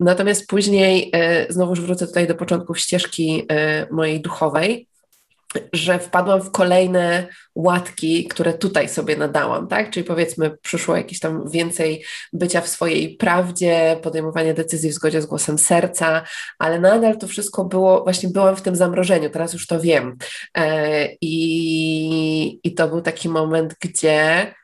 [0.00, 1.12] Natomiast później,
[1.48, 3.46] znowuż wrócę tutaj do początków ścieżki
[3.90, 4.89] mojej duchowej,
[5.72, 9.90] że wpadłam w kolejne łatki, które tutaj sobie nadałam, tak?
[9.90, 15.26] Czyli powiedzmy, przyszło jakieś tam więcej bycia w swojej prawdzie, podejmowania decyzji w zgodzie z
[15.26, 16.22] głosem serca,
[16.58, 20.16] ale nadal to wszystko było, właśnie byłam w tym zamrożeniu, teraz już to wiem.
[20.56, 24.54] E, I, i to był taki moment, gdzie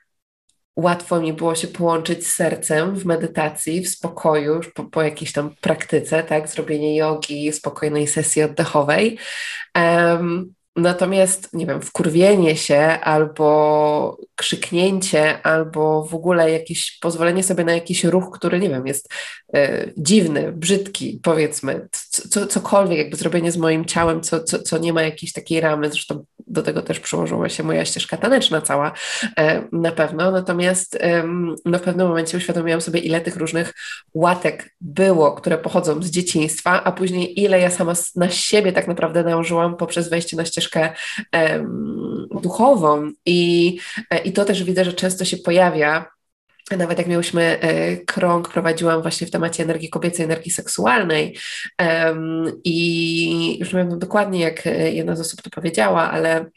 [0.77, 5.55] łatwo mi było się połączyć z sercem w medytacji, w spokoju, po, po jakiejś tam
[5.61, 9.19] praktyce, tak, zrobienie jogi, spokojnej sesji oddechowej.
[10.77, 18.05] Natomiast, nie wiem, wkurwienie się albo krzyknięcie, albo w ogóle jakieś pozwolenie sobie na jakiś
[18.05, 19.09] ruch, który, nie wiem, jest
[19.55, 24.93] e, dziwny, brzydki, powiedzmy, co, cokolwiek, jakby zrobienie z moim ciałem, co, co, co nie
[24.93, 28.93] ma jakiejś takiej ramy, zresztą do tego też przyłożyła się moja ścieżka taneczna cała
[29.39, 30.31] e, na pewno.
[30.31, 31.25] Natomiast e,
[31.65, 33.75] no w pewnym momencie uświadomiłam sobie, ile tych różnych
[34.15, 39.23] łatek było, które pochodzą z dzieciństwa, a później ile ja sama na siebie tak naprawdę
[39.23, 40.93] nałożyłam poprzez wejście na ścieżkę
[42.43, 43.11] duchową.
[43.27, 43.79] I,
[44.11, 46.17] e, I to też widzę, że często się pojawia
[46.71, 51.39] nawet jak miałyśmy e, krąg, prowadziłam właśnie w temacie energii kobiecej, energii seksualnej
[52.65, 56.51] i już nie wiem dokładnie, jak e, jedna z osób to powiedziała, ale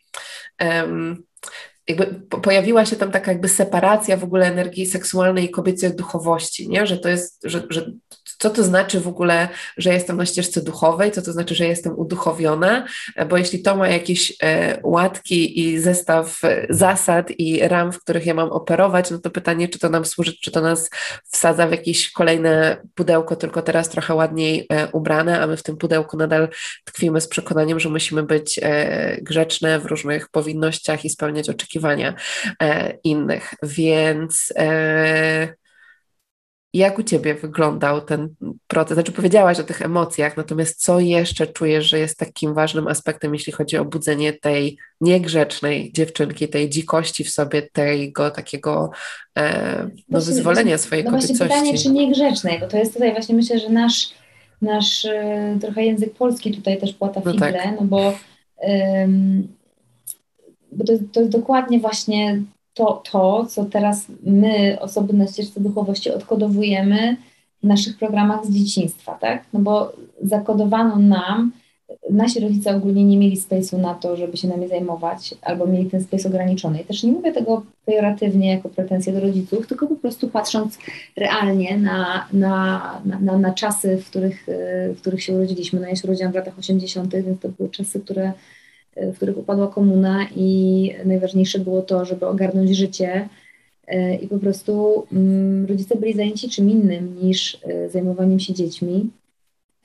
[1.88, 2.06] jakby
[2.42, 6.88] pojawiła się tam taka jakby separacja w ogóle energii seksualnej i kobiecej duchowości, nie?
[6.88, 7.92] że to jest, że, że
[8.38, 12.00] co to znaczy w ogóle, że jestem na ścieżce duchowej, co to znaczy, że jestem
[12.00, 12.86] uduchowiona,
[13.30, 18.26] bo jeśli to ma jakieś e, łatki i zestaw e, zasad i ram, w których
[18.26, 20.90] ja mam operować, no to pytanie, czy to nam służy, czy to nas
[21.32, 25.78] wsadza w jakieś kolejne pudełko, tylko teraz trochę ładniej e, ubrane, a my w tym
[25.78, 26.50] pudełku nadal
[26.86, 28.60] tkwimy z przekonaniem, że musimy być
[29.22, 32.14] grzeczne w różnych powinnościach i spełniać oczekiwania
[33.04, 33.54] innych.
[33.64, 34.54] Więc
[36.74, 38.36] jak u Ciebie wyglądał ten
[38.68, 38.94] proces?
[38.94, 43.54] Znaczy, powiedziałaś o tych emocjach, natomiast co jeszcze czujesz, że jest takim ważnym aspektem, jeśli
[43.54, 48.92] chodzi o budzenie tej niegrzecznej dziewczynki, tej dzikości w sobie, tego takiego
[49.38, 51.38] e, no, wyzwolenia swojej no kobiecości?
[51.38, 54.10] Właśnie pytanie, czy niegrzecznej, bo to jest tutaj właśnie myślę, że nasz,
[54.62, 57.80] nasz e, trochę język polski tutaj też płata no figle, no, tak.
[57.80, 58.14] no bo,
[59.04, 59.48] ym,
[60.72, 62.42] bo to, to jest dokładnie właśnie
[62.74, 67.18] to, to, co teraz my, osoby na ścieżce duchowości, odkodowujemy
[67.64, 69.46] w naszych programach z dzieciństwa, tak?
[69.54, 71.52] No bo zakodowano nam,
[72.10, 76.04] nasi rodzice ogólnie nie mieli space'u na to, żeby się nami zajmować, albo mieli ten
[76.04, 76.82] space ograniczony.
[76.82, 80.78] I też nie mówię tego pejoratywnie jako pretensję do rodziców, tylko po prostu patrząc
[81.18, 84.46] realnie na, na, na, na, na czasy, w których,
[84.96, 85.80] w których się urodziliśmy.
[85.80, 88.34] No ja się urodziłam w latach 80., więc to były czasy, które
[89.02, 93.30] w których upadła komuna i najważniejsze było to, żeby ogarnąć życie
[93.88, 99.10] e, i po prostu mm, rodzice byli zajęci czym innym niż e, zajmowaniem się dziećmi.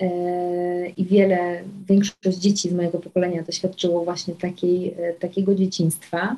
[0.01, 6.37] E, I wiele, większość dzieci z mojego pokolenia doświadczyło właśnie takiej, takiego dzieciństwa.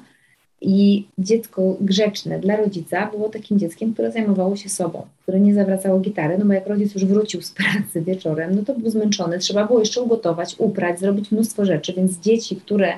[0.61, 6.01] I dziecko grzeczne dla rodzica było takim dzieckiem, które zajmowało się sobą, które nie zawracało
[6.01, 9.67] gitary, no bo jak rodzic już wrócił z pracy wieczorem, no to był zmęczony, trzeba
[9.67, 12.93] było jeszcze ugotować, uprać, zrobić mnóstwo rzeczy, więc dzieci, które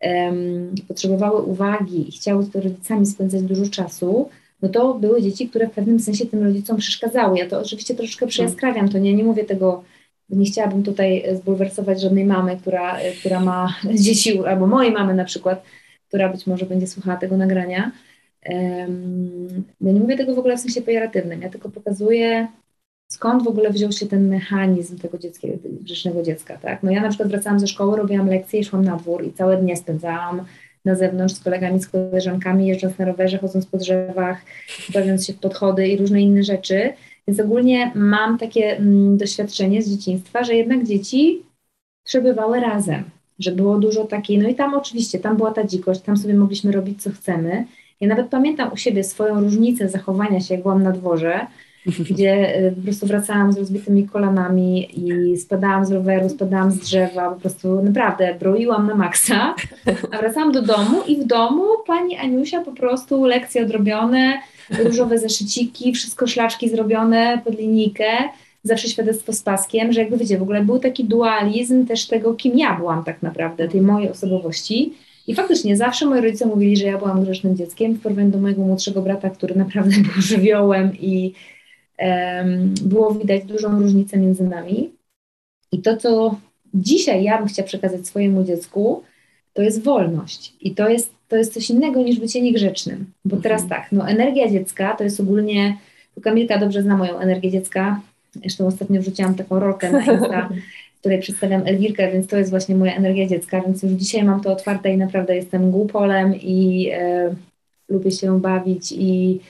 [0.00, 4.28] um, potrzebowały uwagi i chciały z rodzicami spędzać dużo czasu,
[4.62, 7.38] no to były dzieci, które w pewnym sensie tym rodzicom przeszkadzały.
[7.38, 9.84] Ja to oczywiście troszeczkę przejaskrawiam, to nie, nie mówię tego,
[10.30, 13.74] nie chciałabym tutaj zbulwersować żadnej mamy, która, która ma
[14.04, 15.62] dzieci, albo mojej mamy na przykład,
[16.12, 17.92] która być może będzie słuchała tego nagrania.
[19.80, 22.48] Ja nie mówię tego w ogóle w sensie pejoratywnym, ja tylko pokazuję,
[23.12, 26.82] skąd w ogóle wziął się ten mechanizm tego dzieckiego, grzecznego dziecka, tak?
[26.82, 29.56] No ja na przykład wracałam ze szkoły, robiłam lekcje i szłam na dwór i całe
[29.56, 30.44] dnie spędzałam
[30.84, 34.42] na zewnątrz z kolegami, z koleżankami, jeżdżąc na rowerze, chodząc po drzewach,
[34.94, 36.92] bawiąc się w podchody i różne inne rzeczy.
[37.28, 41.42] Więc ogólnie mam takie mm, doświadczenie z dzieciństwa, że jednak dzieci
[42.04, 43.04] przebywały razem
[43.42, 46.72] że było dużo takiej, no i tam oczywiście, tam była ta dzikość, tam sobie mogliśmy
[46.72, 47.64] robić co chcemy.
[48.00, 51.46] Ja nawet pamiętam u siebie swoją różnicę zachowania się, jak byłam na dworze,
[52.10, 57.30] gdzie y, po prostu wracałam z rozbitymi kolanami i spadałam z roweru, spadałam z drzewa,
[57.30, 59.54] po prostu naprawdę broiłam na maksa,
[60.10, 64.38] a wracałam do domu i w domu pani Aniusia po prostu lekcje odrobione,
[64.84, 68.06] różowe zeszyciki, wszystko szlaczki zrobione pod linijkę,
[68.62, 72.58] zawsze świadectwo z paskiem, że jakby wiecie, w ogóle był taki dualizm też tego, kim
[72.58, 74.92] ja byłam tak naprawdę, tej mojej osobowości.
[75.26, 78.62] I faktycznie zawsze moi rodzice mówili, że ja byłam grzecznym dzieckiem w porównaniu do mojego
[78.62, 81.34] młodszego brata, który naprawdę był żywiołem i
[81.98, 84.90] um, było widać dużą różnicę między nami.
[85.72, 86.36] I to, co
[86.74, 89.02] dzisiaj ja bym chciała przekazać swojemu dziecku,
[89.52, 90.52] to jest wolność.
[90.60, 93.12] I to jest, to jest coś innego niż bycie niegrzecznym.
[93.24, 93.82] Bo teraz mhm.
[93.82, 95.76] tak, no energia dziecka to jest ogólnie,
[96.22, 98.00] Kamilka dobrze zna moją energię dziecka,
[98.34, 100.48] Zresztą ostatnio wrzuciłam taką rolkę na Insta,
[100.96, 104.40] w której przedstawiam Elwirkę, więc to jest właśnie moja energia dziecka, więc już dzisiaj mam
[104.40, 107.34] to otwarte i naprawdę jestem głupolem i e,
[107.88, 109.40] lubię się bawić i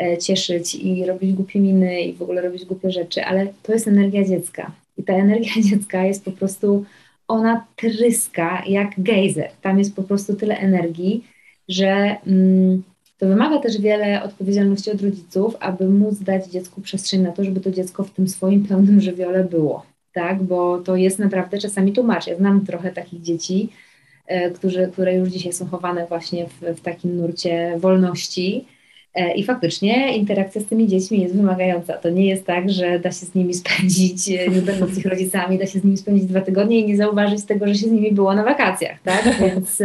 [0.00, 3.88] e, cieszyć i robić głupie miny i w ogóle robić głupie rzeczy, ale to jest
[3.88, 4.72] energia dziecka.
[4.98, 6.84] I ta energia dziecka jest po prostu,
[7.28, 9.50] ona tryska jak gejzer.
[9.62, 11.24] Tam jest po prostu tyle energii,
[11.68, 12.16] że...
[12.26, 12.82] Mm,
[13.22, 17.60] to wymaga też wiele odpowiedzialności od rodziców, aby móc dać dziecku przestrzeń na to, żeby
[17.60, 22.26] to dziecko w tym swoim pełnym żywiole było, tak, bo to jest naprawdę czasami tłumacz.
[22.26, 23.68] Ja znam trochę takich dzieci,
[24.26, 28.64] e, którzy, które już dzisiaj są chowane właśnie w, w takim nurcie wolności,
[29.14, 31.92] e, i faktycznie interakcja z tymi dziećmi jest wymagająca.
[31.92, 35.58] To nie jest tak, że da się z nimi spędzić, e, nie będąc ich rodzicami,
[35.58, 38.12] da się z nimi spędzić dwa tygodnie i nie zauważyć tego, że się z nimi
[38.12, 39.24] było na wakacjach, tak?
[39.40, 39.82] Więc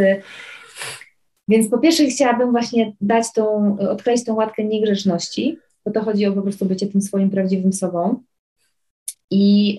[1.48, 6.32] więc po pierwsze chciałabym właśnie dać tą, odkleić tą łatkę niegrzeczności, bo to chodzi o
[6.32, 8.22] po prostu bycie tym swoim prawdziwym sobą.
[9.30, 9.78] I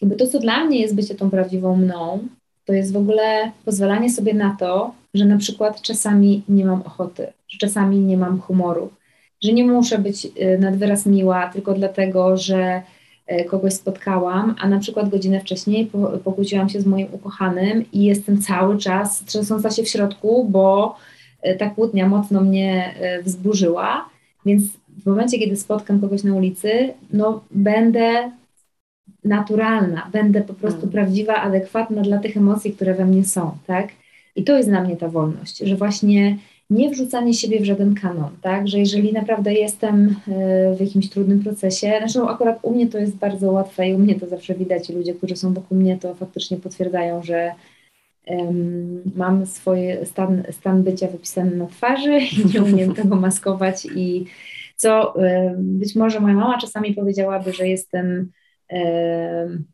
[0.00, 2.28] jakby to, co dla mnie jest bycie tą prawdziwą mną,
[2.64, 7.26] to jest w ogóle pozwalanie sobie na to, że na przykład czasami nie mam ochoty,
[7.48, 8.90] że czasami nie mam humoru,
[9.42, 12.97] że nie muszę być y, nad wyraz miła tylko dlatego, że E,
[13.50, 15.90] kogoś spotkałam, a na przykład godzinę wcześniej
[16.24, 20.96] pokłóciłam się z moim ukochanym i jestem cały czas trzęsąca się w środku, bo
[21.42, 24.08] e, ta kłótnia mocno mnie e, wzburzyła,
[24.46, 24.62] więc
[25.02, 28.30] w momencie, kiedy spotkam kogoś na ulicy, no będę
[29.24, 30.92] naturalna, będę po prostu hmm.
[30.92, 33.88] prawdziwa, adekwatna dla tych emocji, które we mnie są, tak?
[34.36, 36.36] I to jest dla mnie ta wolność, że właśnie
[36.70, 41.42] nie wrzucanie siebie w żaden kanon, tak, że jeżeli naprawdę jestem e, w jakimś trudnym
[41.42, 44.90] procesie, zresztą akurat u mnie to jest bardzo łatwe i u mnie to zawsze widać
[44.90, 47.52] i ludzie, którzy są wokół mnie to faktycznie potwierdzają, że
[48.26, 54.24] um, mam swój stan, stan bycia wypisany na twarzy i nie umiem tego maskować i
[54.76, 58.32] co um, być może moja mama czasami powiedziałaby, że jestem
[58.70, 59.64] um,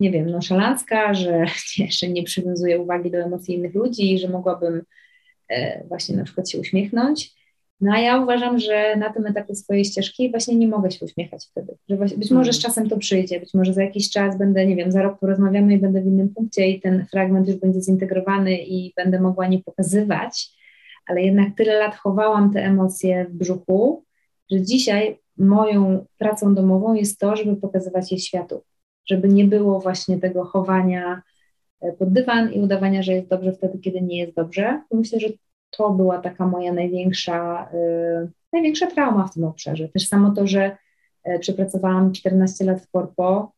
[0.00, 1.44] nie wiem, nonszalancka, że
[1.78, 4.82] jeszcze nie przywiązuję uwagi do emocji innych ludzi, że mogłabym
[5.88, 7.34] właśnie na przykład się uśmiechnąć.
[7.80, 11.46] No a ja uważam, że na tym etapie swojej ścieżki właśnie nie mogę się uśmiechać
[11.50, 11.76] wtedy.
[11.88, 12.62] Że być może z mhm.
[12.62, 15.78] czasem to przyjdzie, być może za jakiś czas będę, nie wiem, za rok porozmawiamy i
[15.78, 20.50] będę w innym punkcie i ten fragment już będzie zintegrowany i będę mogła nie pokazywać,
[21.06, 24.04] ale jednak tyle lat chowałam te emocje w brzuchu,
[24.50, 28.62] że dzisiaj moją pracą domową jest to, żeby pokazywać je światu,
[29.06, 31.22] żeby nie było właśnie tego chowania
[31.84, 34.82] E, pod dywan i udawania, że jest dobrze wtedy, kiedy nie jest dobrze.
[34.92, 35.28] Myślę, że
[35.76, 39.88] to była taka moja największa, yy, największa trauma w tym obszarze.
[39.88, 40.76] Też samo to, że
[41.26, 43.52] yy, przepracowałam 14 lat w korpo,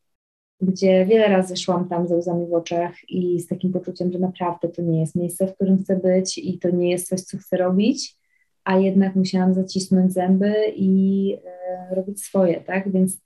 [0.61, 4.69] gdzie wiele razy szłam tam ze łzami w oczach i z takim poczuciem, że naprawdę
[4.69, 7.57] to nie jest miejsce, w którym chcę być i to nie jest coś, co chcę
[7.57, 8.15] robić,
[8.63, 12.91] a jednak musiałam zacisnąć zęby i yy, robić swoje, tak?
[12.91, 13.17] Więc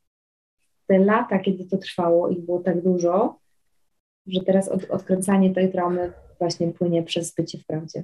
[0.88, 3.40] te lata, kiedy to trwało, ich było tak dużo,
[4.28, 8.04] że teraz od, odkręcanie tej traumy właśnie płynie przez bycie w prawdzie.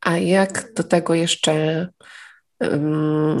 [0.00, 1.88] A jak do tego jeszcze,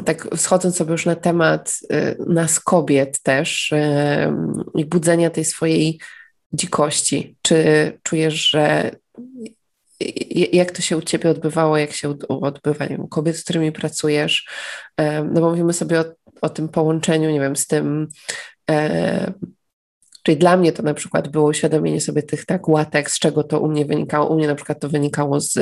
[0.04, 3.74] tak schodząc sobie już na temat y, nas kobiet też
[4.74, 6.00] i budzenia tej swojej
[6.52, 8.90] dzikości, czy czujesz, że
[10.52, 14.48] jak to się u Ciebie odbywało, jak się odbywa wiem, kobiet, z którymi pracujesz?
[15.24, 16.04] No bo mówimy sobie o,
[16.40, 18.08] o tym połączeniu, nie wiem, z tym
[20.22, 23.60] Czyli dla mnie to na przykład było uświadomienie sobie tych tak łatek, z czego to
[23.60, 24.28] u mnie wynikało.
[24.28, 25.56] U mnie na przykład to wynikało z,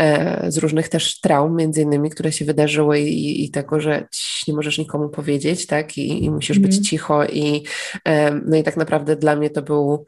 [0.00, 4.06] e, z różnych też traum, między innymi, które się wydarzyły i, i tego, że
[4.48, 6.68] nie możesz nikomu powiedzieć, tak, i, i musisz mm.
[6.68, 6.84] być mhm.
[6.84, 7.64] cicho i
[8.04, 10.06] e, no i tak naprawdę dla mnie to był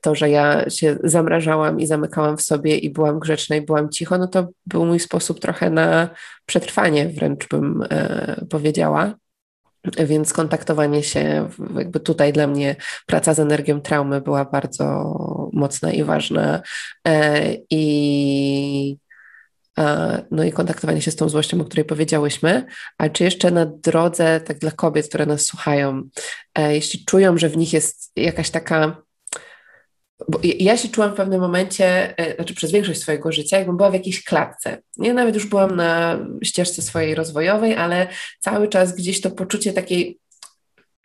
[0.00, 4.18] to, że ja się zamrażałam i zamykałam w sobie i byłam grzeczna i byłam cicho,
[4.18, 6.08] no to był mój sposób trochę na
[6.46, 9.14] przetrwanie, wręcz bym e, powiedziała.
[10.06, 12.76] Więc kontaktowanie się, jakby tutaj dla mnie
[13.06, 15.14] praca z energią traumy była bardzo
[15.52, 16.62] mocna i ważna.
[17.08, 18.98] E, I
[20.30, 22.66] no i kontaktowanie się z tą złością, o której powiedziałyśmy,
[22.98, 26.02] a czy jeszcze na drodze, tak dla kobiet, które nas słuchają,
[26.54, 29.05] e, jeśli czują, że w nich jest jakaś taka
[30.28, 33.90] bo ja się czułam w pewnym momencie, e, znaczy przez większość swojego życia, jakbym była
[33.90, 34.82] w jakiejś klatce.
[34.96, 38.08] Nie, nawet już byłam na ścieżce swojej rozwojowej, ale
[38.40, 40.18] cały czas gdzieś to poczucie takiej,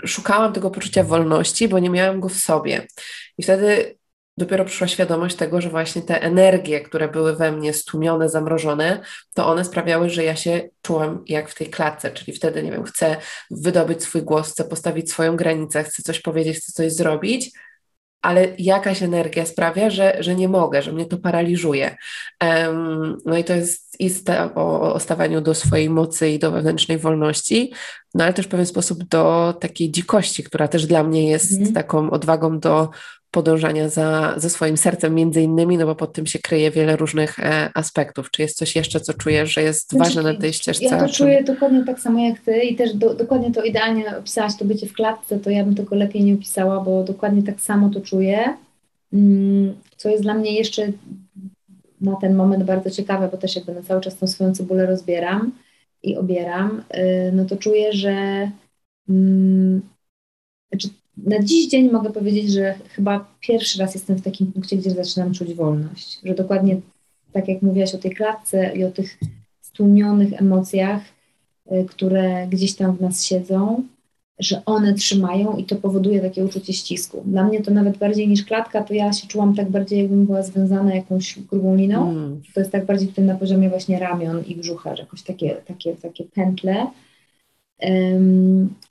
[0.06, 2.88] szukałam tego poczucia wolności, bo nie miałam go w sobie.
[3.38, 3.98] I wtedy
[4.38, 9.02] dopiero przyszła świadomość tego, że właśnie te energie, które były we mnie stłumione, zamrożone,
[9.34, 12.84] to one sprawiały, że ja się czułam jak w tej klatce, czyli wtedy, nie wiem,
[12.84, 13.18] chcę
[13.52, 17.52] wydobyć swój głos, chcę postawić swoją granicę, chcę coś powiedzieć, chcę coś zrobić,
[18.22, 21.96] ale jakaś energia sprawia, że, że nie mogę, że mnie to paraliżuje.
[22.44, 26.98] Um, no i to jest ista o, o stawaniu do swojej mocy i do wewnętrznej
[26.98, 27.74] wolności,
[28.14, 31.74] no ale też w pewien sposób do takiej dzikości, która też dla mnie jest mm.
[31.74, 32.90] taką odwagą do
[33.32, 37.40] podążania za, za swoim sercem między innymi, no bo pod tym się kryje wiele różnych
[37.40, 38.32] e, aspektów.
[38.32, 40.86] Czy jest coś jeszcze, co czujesz, że jest znaczy, ważne na tej ścieżce?
[40.86, 44.58] Ja to czuję dokładnie tak samo jak ty i też do, dokładnie to idealnie opisałaś
[44.58, 47.90] to bycie w klatce, to ja bym tego lepiej nie opisała, bo dokładnie tak samo
[47.90, 48.58] to czuję.
[49.14, 50.88] Mm, co jest dla mnie jeszcze
[52.02, 55.52] na ten moment bardzo ciekawe, bo też jakby na cały czas tą swoją cebulę rozbieram
[56.04, 58.52] i obieram, y, no to czuję, że
[59.10, 59.82] mm,
[60.72, 60.90] znaczy
[61.26, 65.34] na dziś dzień mogę powiedzieć, że chyba pierwszy raz jestem w takim punkcie, gdzie zaczynam
[65.34, 66.20] czuć wolność.
[66.26, 66.78] Że dokładnie
[67.32, 69.20] tak jak mówiłaś o tej klatce i o tych
[69.62, 71.02] stłumionych emocjach,
[71.72, 73.84] y, które gdzieś tam w nas siedzą,
[74.40, 77.24] że one trzymają i to powoduje takie uczucie ścisku.
[77.26, 80.44] Dla mnie to nawet bardziej niż klatka, to ja się czułam tak bardziej, jakbym była
[80.44, 82.10] związana jakąś grubą liną.
[82.12, 82.42] Mm.
[82.54, 85.56] To jest tak bardziej w tym na poziomie właśnie ramion i brzucha, że jakoś takie,
[85.68, 86.88] takie, takie pętle.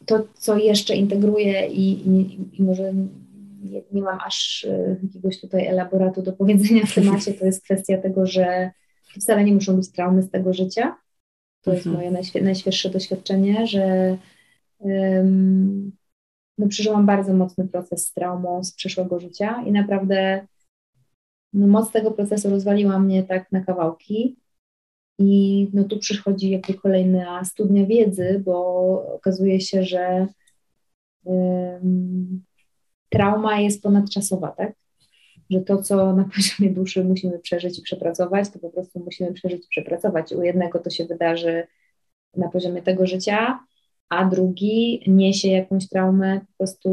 [0.07, 2.93] To, co jeszcze integruję i, i, i może
[3.63, 7.99] nie, nie, mam aż e, jakiegoś tutaj elaboratu do powiedzenia w temacie, to jest kwestia
[7.99, 8.71] tego, że
[9.21, 10.97] wcale nie muszą być traumy z tego życia.
[11.63, 12.13] To jest mhm.
[12.13, 14.17] moje najświeższe doświadczenie, że
[14.79, 15.93] um,
[16.59, 20.47] no, przeżyłam bardzo mocny proces z traumą z przeszłego życia i naprawdę
[21.53, 24.37] no, moc tego procesu rozwaliła mnie tak na kawałki.
[25.21, 28.65] I no tu przychodzi jakby kolejna studnia wiedzy, bo
[29.15, 30.27] okazuje się, że
[31.25, 32.45] um,
[33.09, 34.73] trauma jest ponadczasowa, tak?
[35.51, 39.65] Że to, co na poziomie duszy musimy przeżyć i przepracować, to po prostu musimy przeżyć
[39.67, 40.33] i przepracować.
[40.33, 41.67] U jednego to się wydarzy
[42.37, 43.59] na poziomie tego życia,
[44.09, 46.91] a drugi niesie jakąś traumę po prostu,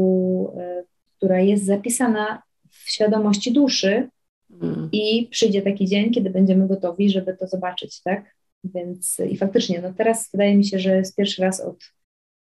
[0.58, 0.84] y,
[1.16, 4.08] która jest zapisana w świadomości duszy,
[4.50, 4.88] Mm.
[4.92, 8.36] I przyjdzie taki dzień, kiedy będziemy gotowi, żeby to zobaczyć, tak?
[8.64, 11.76] Więc i faktycznie, no teraz wydaje mi się, że jest pierwszy raz od,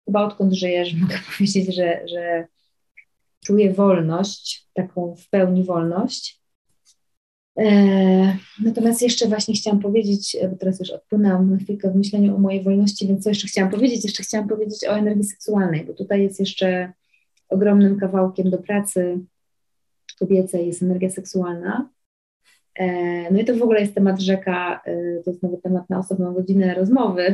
[0.06, 2.48] chyba odkąd żyję, że mogę powiedzieć, że, że
[3.46, 6.42] czuję wolność, taką w pełni wolność.
[7.60, 12.40] E, natomiast jeszcze właśnie chciałam powiedzieć, bo teraz już odpłynęłam na chwilkę w myśleniu o
[12.40, 14.04] mojej wolności, więc co jeszcze chciałam powiedzieć?
[14.04, 16.94] Jeszcze chciałam powiedzieć o energii seksualnej, bo tutaj jest jeszcze
[17.50, 19.20] ogromnym kawałkiem do pracy
[20.20, 21.90] kobiecej jest energia seksualna.
[22.78, 26.00] E, no i to w ogóle jest temat rzeka, e, to jest nawet temat na
[26.00, 27.34] osobną godzinę rozmowy,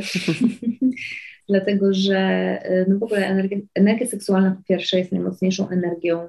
[1.49, 6.27] dlatego że e, no w ogóle energia, energia seksualna po pierwsze jest najmocniejszą energią,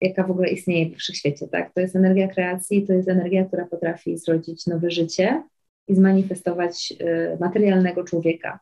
[0.00, 1.74] jaka w ogóle istnieje w wszechświecie, tak?
[1.74, 5.42] To jest energia kreacji, to jest energia, która potrafi zrodzić nowe życie
[5.88, 6.94] i zmanifestować
[7.40, 8.60] materialnego człowieka.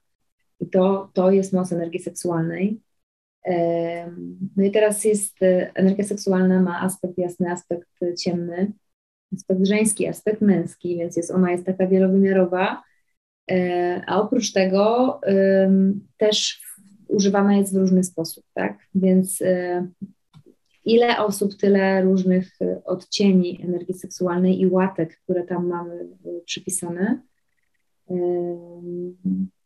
[0.61, 2.81] I to, to jest moc energii seksualnej.
[4.57, 5.37] No i teraz jest,
[5.75, 7.89] energia seksualna ma aspekt jasny, aspekt
[8.19, 8.73] ciemny,
[9.35, 12.83] aspekt żeński, aspekt męski, więc jest, ona jest taka wielowymiarowa,
[13.51, 15.21] e, a oprócz tego
[16.17, 16.63] też
[17.13, 18.79] używana jest w różny sposób, tak?
[18.95, 19.87] Więc e,
[20.85, 26.09] ile osób, tyle różnych e, odcieni energii seksualnej i łatek, które tam mamy
[26.45, 27.23] przypisane.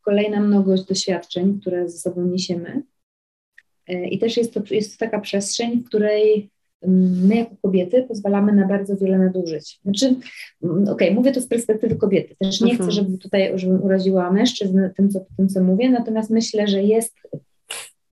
[0.01, 2.83] Kolejna mnogość doświadczeń, które ze sobą niesiemy.
[3.87, 6.51] I też jest to, jest to taka przestrzeń, w której
[6.85, 9.79] my jako kobiety pozwalamy na bardzo wiele nadużyć.
[9.83, 10.15] Znaczy,
[10.63, 12.35] mm, okej, okay, mówię to z perspektywy kobiety.
[12.39, 12.91] Też nie chcę, mhm.
[12.91, 17.13] żeby tutaj, żebym uraziła mężczyzn tym, co, tym, co mówię, natomiast myślę, że jest,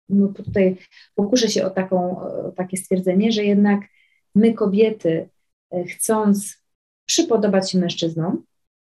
[0.09, 0.77] no tutaj
[1.15, 3.81] pokuszę się o, taką, o takie stwierdzenie, że jednak
[4.35, 5.29] my kobiety
[5.71, 6.65] e, chcąc
[7.05, 8.43] przypodobać się mężczyznom,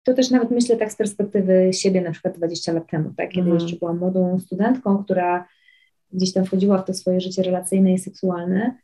[0.03, 3.49] to też nawet myślę tak z perspektywy siebie na przykład 20 lat temu, tak, kiedy
[3.49, 3.59] mhm.
[3.59, 5.47] jeszcze byłam młodą studentką, która
[6.13, 8.78] gdzieś tam wchodziła w to swoje życie relacyjne i seksualne,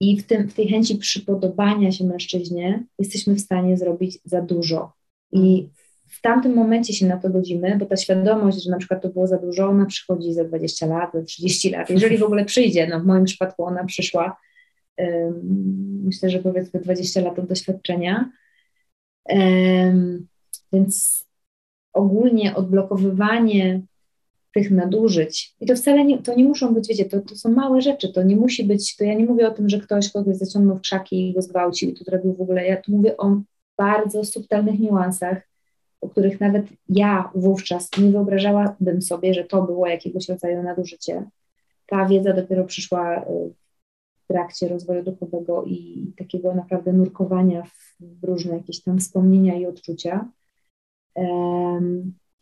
[0.00, 4.92] i w, tym, w tej chęci przypodobania się mężczyźnie jesteśmy w stanie zrobić za dużo.
[5.32, 5.68] I
[6.08, 9.26] w tamtym momencie się na to godzimy, bo ta świadomość, że na przykład to było
[9.26, 12.86] za dużo, ona przychodzi za 20 lat, za 30 lat, jeżeli w ogóle przyjdzie.
[12.86, 14.36] No w moim przypadku ona przyszła,
[14.98, 18.30] um, myślę, że powiedzmy 20 lat od doświadczenia.
[19.24, 20.26] Um,
[20.72, 21.24] więc
[21.92, 23.82] ogólnie odblokowywanie
[24.54, 25.54] tych nadużyć.
[25.60, 28.22] I to wcale nie, to nie muszą być, wiecie, to, to są małe rzeczy, to
[28.22, 31.28] nie musi być, to ja nie mówię o tym, że ktoś kogoś zaciągnął w krzaki
[31.28, 33.40] i go zgwałcił i tu zrobił w ogóle, ja tu mówię o
[33.78, 35.48] bardzo subtelnych niuansach,
[36.00, 41.30] o których nawet ja wówczas nie wyobrażałabym sobie, że to było jakiegoś rodzaju nadużycie.
[41.86, 43.24] Ta wiedza dopiero przyszła y,
[44.24, 47.62] w trakcie rozwoju duchowego i takiego naprawdę nurkowania
[48.00, 50.28] w różne jakieś tam wspomnienia i odczucia.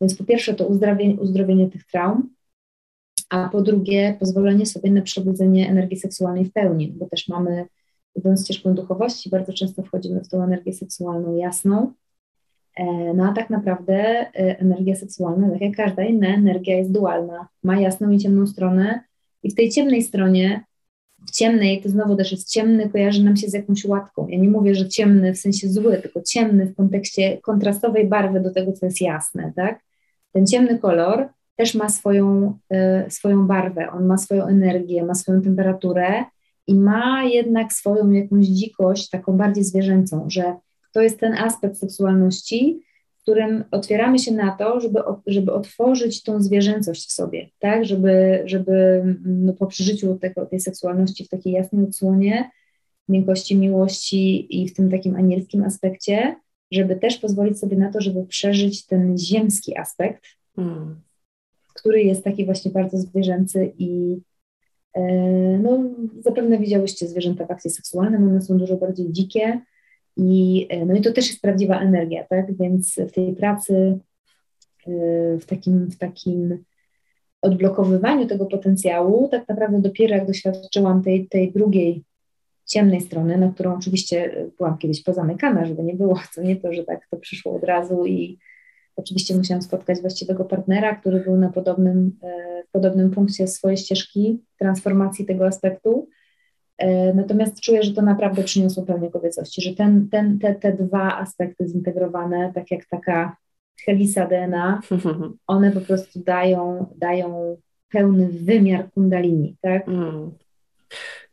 [0.01, 2.29] Więc po pierwsze to uzdrowienie, uzdrowienie tych traum,
[3.29, 7.65] a po drugie pozwolenie sobie na przebudzenie energii seksualnej w pełni, bo też mamy,
[8.15, 11.93] idąc ścieżką duchowości, bardzo często wchodzimy w tą energię seksualną jasną,
[12.75, 17.47] e, no a tak naprawdę e, energia seksualna, tak jak każda inna energia, jest dualna.
[17.63, 19.03] Ma jasną i ciemną stronę,
[19.43, 20.63] i w tej ciemnej stronie
[21.27, 24.27] w ciemnej to znowu też jest ciemny, kojarzy nam się z jakąś łatką.
[24.27, 28.53] Ja nie mówię, że ciemny w sensie zły, tylko ciemny w kontekście kontrastowej barwy do
[28.53, 29.88] tego, co jest jasne, tak?
[30.33, 32.57] Ten ciemny kolor też ma swoją,
[33.07, 36.23] y, swoją barwę, on ma swoją energię, ma swoją temperaturę
[36.67, 40.55] i ma jednak swoją jakąś dzikość, taką bardziej zwierzęcą, że
[40.93, 42.83] to jest ten aspekt seksualności,
[43.21, 49.03] którym otwieramy się na to, żeby, żeby otworzyć tą zwierzęcość w sobie, tak, żeby, żeby
[49.25, 52.49] no, po przeżyciu tego, tej seksualności w takiej jasnej odsłonie,
[53.09, 56.35] miękkości miłości i w tym takim anielskim aspekcie,
[56.71, 60.23] żeby też pozwolić sobie na to, żeby przeżyć ten ziemski aspekt,
[60.55, 61.01] hmm.
[61.73, 64.17] który jest taki właśnie bardzo zwierzęcy i
[64.93, 65.01] e,
[65.63, 65.83] no,
[66.19, 69.61] zapewne widziałyście zwierzęta w akcji seksualnej, one są dużo bardziej dzikie,
[70.19, 72.57] i, e, no i to też jest prawdziwa energia, tak?
[72.57, 73.99] Więc w tej pracy,
[74.87, 74.91] e,
[75.37, 76.63] w takim, w takim
[77.41, 82.03] odblokowywaniu tego potencjału, tak naprawdę dopiero jak doświadczyłam tej, tej drugiej
[82.69, 86.83] ciemnej strony, na którą oczywiście byłam kiedyś pozamykana, żeby nie było, co nie to, że
[86.83, 88.39] tak to przyszło od razu i
[88.95, 94.43] oczywiście musiałam spotkać właściwego partnera, który był na podobnym, e, w podobnym punkcie swojej ścieżki
[94.59, 96.09] transformacji tego aspektu.
[96.77, 101.19] E, natomiast czuję, że to naprawdę przyniosło pełnię kobiecości, że ten, ten, te, te dwa
[101.19, 103.37] aspekty zintegrowane, tak jak taka
[103.85, 104.81] helisa DNA,
[105.47, 107.57] one po prostu dają, dają
[107.89, 109.87] pełny wymiar kundalini, tak?
[109.87, 110.31] Mm.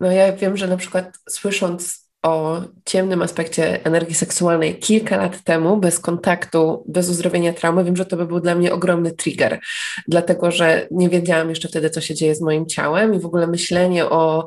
[0.01, 5.77] No ja wiem, że na przykład słysząc o ciemnym aspekcie energii seksualnej kilka lat temu,
[5.77, 9.61] bez kontaktu, bez uzdrowienia traumy, wiem, że to by był dla mnie ogromny trigger,
[10.09, 13.47] dlatego że nie wiedziałam jeszcze wtedy, co się dzieje z moim ciałem i w ogóle
[13.47, 14.47] myślenie o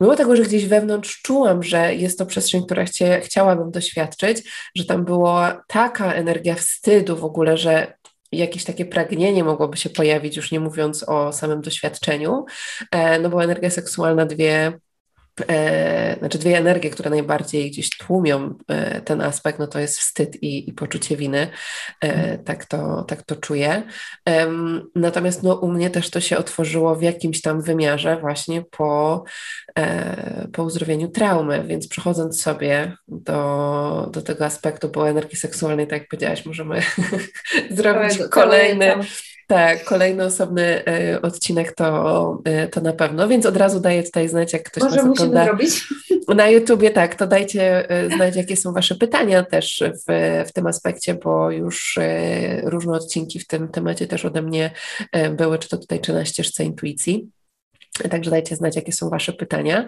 [0.00, 4.84] Mimo tego, że gdzieś wewnątrz czułam, że jest to przestrzeń, która chcie, chciałabym doświadczyć, że
[4.84, 7.94] tam była taka energia wstydu w ogóle, że
[8.32, 12.44] jakieś takie pragnienie mogłoby się pojawić, już nie mówiąc o samym doświadczeniu,
[12.90, 14.72] e, no bo energia seksualna dwie
[15.48, 20.42] e, znaczy dwie energie, które najbardziej gdzieś tłumią e, ten aspekt, no to jest wstyd
[20.42, 21.48] i, i poczucie winy.
[22.04, 22.44] E, mhm.
[22.44, 23.82] tak, to, tak to czuję.
[24.94, 29.24] Natomiast no, u mnie też to się otworzyło w jakimś tam wymiarze właśnie po,
[29.78, 36.00] e, po uzdrowieniu traumy, więc przechodząc sobie do, do tego aspektu po energii seksualnej, tak
[36.00, 36.82] jak powiedziałaś, możemy
[37.70, 38.94] zrobić kolejny
[39.50, 40.84] tak, kolejny osobny
[41.14, 44.82] y, odcinek to, y, to na pewno, więc od razu daję tutaj znać, jak ktoś
[44.82, 45.88] Może nas ogląda zrobić.
[46.36, 50.66] na YouTubie, tak, to dajcie y, znać, jakie są Wasze pytania też w, w tym
[50.66, 51.98] aspekcie, bo już
[52.64, 54.70] różne odcinki w tym temacie też ode mnie
[55.30, 57.28] były, czy to tutaj, czy na ścieżce intuicji.
[58.10, 59.86] Także dajcie znać, jakie są Wasze pytania.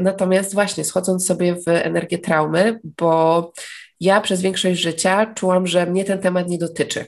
[0.00, 3.52] Natomiast właśnie, schodząc sobie w energię traumy, bo
[4.00, 7.04] ja przez większość życia czułam, że mnie ten temat nie dotyczy.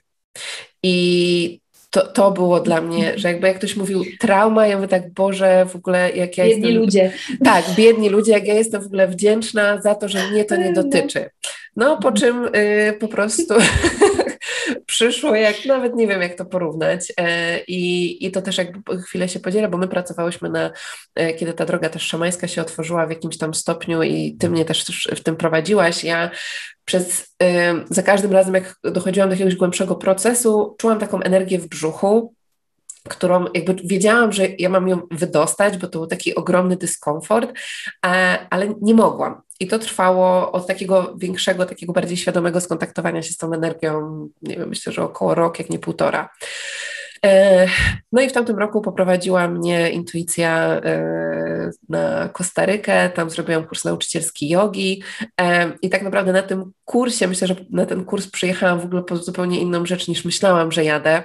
[0.82, 1.62] I
[1.92, 5.66] to, to było dla mnie, że jakby jak ktoś mówił trauma, ja mówię tak, Boże,
[5.68, 6.82] w ogóle jak ja biedni jestem...
[6.82, 7.12] ludzie.
[7.44, 10.72] Tak, biedni ludzie, jak ja jestem w ogóle wdzięczna za to, że mnie to nie
[10.72, 10.82] no.
[10.82, 11.30] dotyczy.
[11.76, 13.54] No, po czym y, po prostu
[14.92, 17.12] przyszło, jak nawet nie wiem, jak to porównać.
[17.16, 20.70] E, I, I to też jakby chwilę się podziela, bo my pracowałyśmy na,
[21.14, 24.64] e, kiedy ta droga też szamańska się otworzyła w jakimś tam stopniu i ty mnie
[24.64, 24.84] też
[25.16, 26.04] w tym prowadziłaś.
[26.04, 26.30] Ja
[26.84, 27.36] przez,
[27.90, 32.34] za każdym razem, jak dochodziłam do jakiegoś głębszego procesu, czułam taką energię w brzuchu,
[33.08, 37.52] którą jakby wiedziałam, że ja mam ją wydostać, bo to był taki ogromny dyskomfort,
[38.50, 39.42] ale nie mogłam.
[39.60, 44.56] I to trwało od takiego większego, takiego bardziej świadomego skontaktowania się z tą energią, nie
[44.56, 46.28] wiem, myślę, że około rok, jak nie półtora.
[47.26, 47.68] E,
[48.12, 54.48] no i w tamtym roku poprowadziła mnie intuicja e, na Kostarykę, tam zrobiłam kurs nauczycielski
[54.48, 55.02] jogi
[55.40, 59.02] e, i tak naprawdę na tym kursie, myślę, że na ten kurs przyjechałam w ogóle
[59.02, 61.22] po zupełnie inną rzecz niż myślałam, że jadę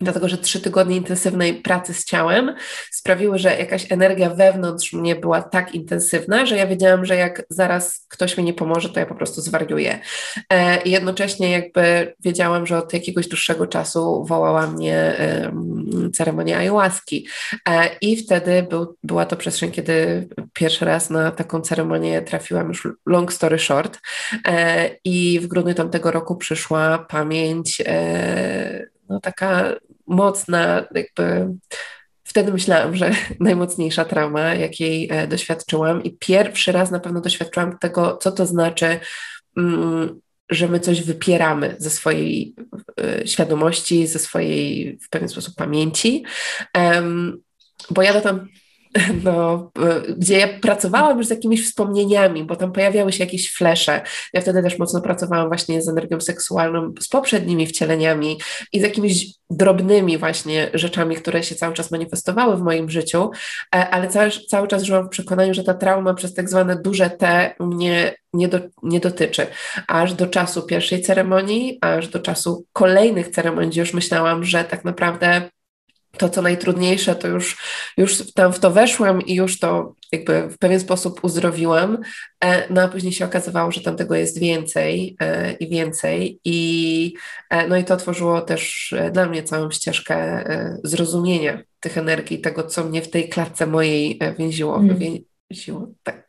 [0.00, 2.54] dlatego że trzy tygodnie intensywnej pracy z ciałem
[2.90, 8.06] sprawiły, że jakaś energia wewnątrz mnie była tak intensywna, że ja wiedziałam, że jak zaraz
[8.08, 9.98] ktoś mi nie pomoże, to ja po prostu zwariuję.
[10.52, 15.16] E, jednocześnie jakby wiedziałam, że od jakiegoś dłuższego czasu wołała mnie
[16.14, 17.26] ceremonia ayahuaski.
[17.68, 22.88] E, I wtedy był, była to przestrzeń, kiedy pierwszy raz na taką ceremonię trafiłam już
[23.06, 23.98] long story short.
[24.48, 27.82] E, I w grudniu tamtego roku przyszła pamięć
[29.08, 29.74] no taka
[30.06, 31.48] mocna, jakby
[32.24, 38.16] wtedy myślałam, że najmocniejsza trauma, jakiej e, doświadczyłam i pierwszy raz na pewno doświadczyłam tego,
[38.16, 39.00] co to znaczy,
[39.56, 42.54] mm, że my coś wypieramy ze swojej
[43.00, 46.24] e, świadomości, ze swojej w pewien sposób pamięci.
[47.90, 48.48] bo ja tam
[49.24, 49.70] no,
[50.16, 54.00] gdzie ja pracowałam już z jakimiś wspomnieniami, bo tam pojawiały się jakieś flesze.
[54.32, 58.38] Ja wtedy też mocno pracowałam właśnie z energią seksualną, z poprzednimi wcieleniami
[58.72, 63.30] i z jakimiś drobnymi właśnie rzeczami, które się cały czas manifestowały w moim życiu,
[63.74, 67.10] e, ale cały, cały czas żyłam w przekonaniu, że ta trauma przez tak zwane duże
[67.10, 69.46] T mnie nie, do, nie dotyczy.
[69.88, 75.50] Aż do czasu pierwszej ceremonii, aż do czasu kolejnych ceremonii, już myślałam, że tak naprawdę
[76.16, 77.56] to, co najtrudniejsze, to już,
[77.96, 81.98] już tam w to weszłam i już to jakby w pewien sposób uzdrowiłam,
[82.44, 87.14] e, no a później się okazywało, że tam tego jest więcej e, i więcej i
[87.50, 90.44] e, no i to tworzyło też dla mnie całą ścieżkę
[90.84, 94.98] zrozumienia tych energii, tego, co mnie w tej klatce mojej więziło, mm.
[95.50, 96.25] więziło tak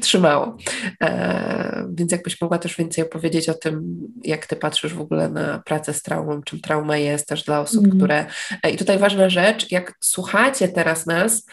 [0.00, 0.56] trzymało.
[1.02, 5.58] E, więc jakbyś mogła też więcej opowiedzieć o tym, jak ty patrzysz w ogóle na
[5.58, 7.96] pracę z traumą, czym trauma jest też dla osób, mm.
[7.98, 8.26] które...
[8.62, 11.46] E, I tutaj ważna rzecz, jak słuchacie teraz nas,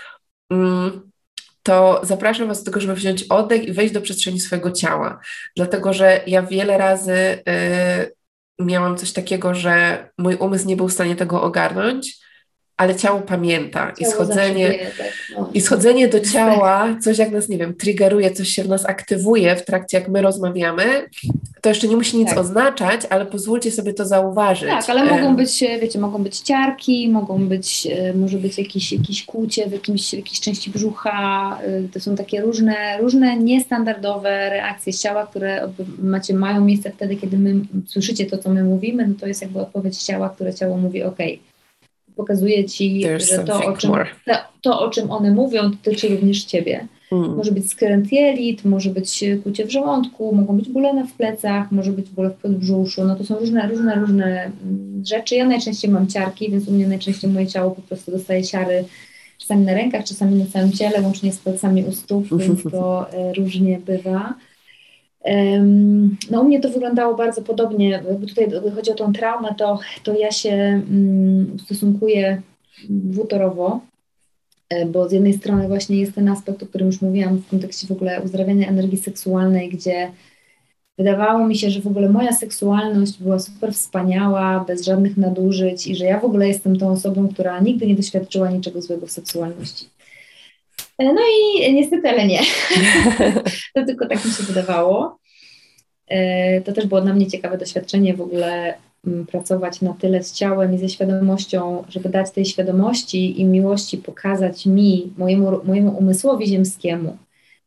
[0.49, 1.11] mm,
[1.63, 5.19] to zapraszam Was do tego, żeby wziąć oddech i wejść do przestrzeni swojego ciała.
[5.55, 8.13] Dlatego, że ja wiele razy y,
[8.59, 12.21] miałam coś takiego, że mój umysł nie był w stanie tego ogarnąć
[12.81, 15.49] ale ciało pamięta ciało i schodzenie, tak, no.
[15.53, 19.55] i schodzenie do ciała, coś jak nas, nie wiem, triggeruje, coś się w nas aktywuje
[19.55, 20.83] w trakcie, jak my rozmawiamy,
[21.61, 22.37] to jeszcze nie musi nic tak.
[22.37, 24.69] oznaczać, ale pozwólcie sobie to zauważyć.
[24.69, 29.25] Tak, ale mogą być, wiecie, mogą być ciarki, mogą być, e, może być jakieś, jakieś
[29.25, 35.27] kłucie w jakimś, jakiejś części brzucha, e, to są takie różne, różne niestandardowe reakcje ciała,
[35.27, 35.69] które
[35.99, 37.55] macie, mają miejsce wtedy, kiedy my
[37.87, 41.17] słyszycie to, co my mówimy, no to jest jakby odpowiedź ciała, które ciało mówi, ok,
[42.15, 43.91] pokazuje ci, There's że to o, czym,
[44.25, 46.87] to, to, o czym one mówią, dotyczy również ciebie.
[47.11, 47.35] Mm.
[47.35, 51.91] Może być skręt jelit, może być kucie w żołądku, mogą być bóle w plecach, może
[51.91, 53.03] być bóle w podbrzuszu.
[53.03, 55.35] No to są różne, różne, różne mm, rzeczy.
[55.35, 58.85] Ja najczęściej mam ciarki, więc u mnie najczęściej moje ciało po prostu dostaje ciary
[59.37, 63.33] czasami na rękach, czasami na całym ciele, łącznie z palcami u stóp, więc to e,
[63.33, 64.33] różnie bywa.
[66.31, 70.31] No u mnie to wyglądało bardzo podobnie, tutaj chodzi o tą traumę, to, to ja
[70.31, 72.41] się mm, stosunkuję
[72.89, 73.81] dwutorowo,
[74.69, 77.87] e, bo z jednej strony właśnie jest ten aspekt, o którym już mówiłam w kontekście
[77.87, 80.11] w ogóle uzdrawiania energii seksualnej, gdzie
[80.97, 85.95] wydawało mi się, że w ogóle moja seksualność była super wspaniała, bez żadnych nadużyć i
[85.95, 89.89] że ja w ogóle jestem tą osobą, która nigdy nie doświadczyła niczego złego w seksualności.
[91.01, 92.39] E, no i niestety, ale nie.
[93.75, 95.19] to tylko tak mi się wydawało.
[96.07, 98.73] E, to też było dla mnie ciekawe doświadczenie w ogóle
[99.07, 103.97] mm, pracować na tyle z ciałem i ze świadomością, żeby dać tej świadomości i miłości
[103.97, 107.17] pokazać mi, mojemu, mojemu umysłowi ziemskiemu,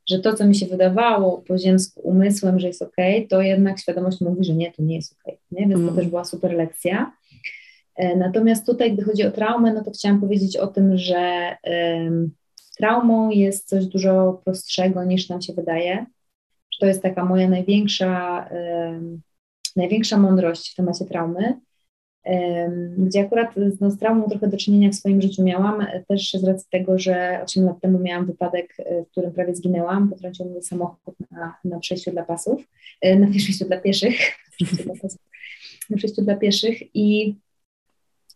[0.09, 2.97] że to, co mi się wydawało po ziemsku umysłem, że jest ok,
[3.29, 5.35] to jednak świadomość mówi, że nie, to nie jest ok.
[5.51, 5.61] Nie?
[5.61, 5.89] Więc mm.
[5.89, 7.13] to też była super lekcja.
[7.97, 11.57] E, natomiast tutaj, gdy chodzi o traumę, no to chciałam powiedzieć o tym, że
[12.77, 16.07] traumą jest coś dużo prostszego niż nam się wydaje.
[16.81, 18.49] To jest taka moja największa,
[19.77, 21.61] największa mądrość w temacie traumy,
[22.99, 26.67] gdzie akurat no, z traumą trochę do czynienia w swoim życiu miałam, też z racji
[26.71, 31.57] tego, że 8 lat temu miałam wypadek, w którym prawie zginęłam, potrącił mnie samochód na,
[31.65, 32.69] na przejściu dla pasów,
[33.01, 34.17] e, na przejściu dla pieszych,
[35.91, 37.37] na przejściu dla pieszych i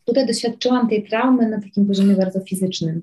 [0.04, 3.02] tutaj doświadczyłam tej traumy na takim poziomie bardzo fizycznym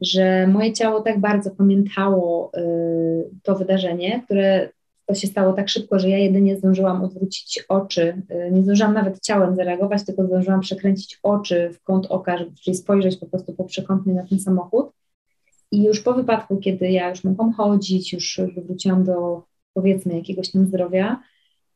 [0.00, 4.68] że moje ciało tak bardzo pamiętało y, to wydarzenie, które
[5.06, 9.20] to się stało tak szybko, że ja jedynie zdążyłam odwrócić oczy, y, nie zdążyłam nawet
[9.20, 14.26] ciałem zareagować, tylko zdążyłam przekręcić oczy w kąt oka, czyli spojrzeć po prostu poprzekątnie na
[14.26, 14.90] ten samochód.
[15.72, 19.42] I już po wypadku, kiedy ja już mogłam chodzić, już wróciłam do
[19.74, 21.20] powiedzmy jakiegoś tam zdrowia,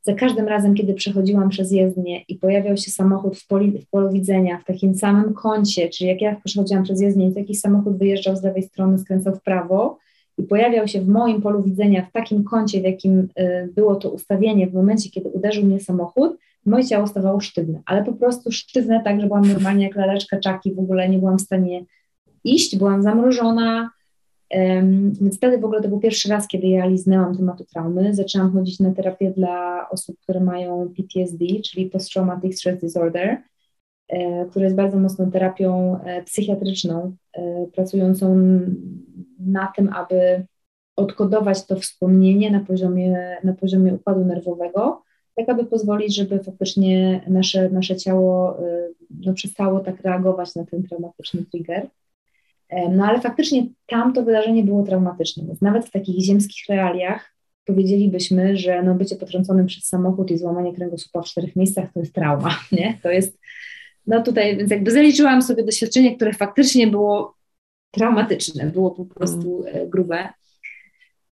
[0.03, 4.13] za każdym razem, kiedy przechodziłam przez jezdnię i pojawiał się samochód w, poli, w polu
[4.13, 8.37] widzenia, w takim samym kącie, czyli jak ja przechodziłam przez jezdnię, to jakiś samochód wyjeżdżał
[8.37, 9.99] z lewej strony, skręcał w prawo
[10.39, 14.11] i pojawiał się w moim polu widzenia w takim kącie, w jakim y, było to
[14.11, 19.03] ustawienie w momencie, kiedy uderzył mnie samochód, moje ciało stawało sztywne, ale po prostu sztywne
[19.05, 21.85] tak, że byłam normalnie jak laleczka czaki, w ogóle nie byłam w stanie
[22.45, 23.91] iść, byłam zamrożona,
[25.21, 28.15] więc wtedy w ogóle to był pierwszy raz, kiedy ja liznęłam tematu traumy.
[28.15, 33.43] Zaczęłam chodzić na terapię dla osób, które mają PTSD, czyli Post-Traumatic Stress Disorder,
[34.09, 38.37] e, która jest bardzo mocną terapią e, psychiatryczną, e, pracującą
[39.39, 40.47] na tym, aby
[40.97, 45.03] odkodować to wspomnienie na poziomie, na poziomie układu nerwowego,
[45.37, 48.57] tak aby pozwolić, żeby faktycznie nasze, nasze ciało
[49.11, 51.89] no, przestało tak reagować na ten traumatyczny trigger.
[52.91, 58.83] No ale faktycznie tamto wydarzenie było traumatyczne, więc nawet w takich ziemskich realiach powiedzielibyśmy, że
[58.83, 62.99] no, bycie potrąconym przez samochód i złamanie kręgosłupa w czterech miejscach to jest trauma, nie?
[63.03, 63.39] To jest,
[64.07, 67.35] no tutaj, więc jakby zaliczyłam sobie doświadczenie, które faktycznie było
[67.91, 69.83] traumatyczne, było po prostu mm.
[69.83, 70.29] e, grube.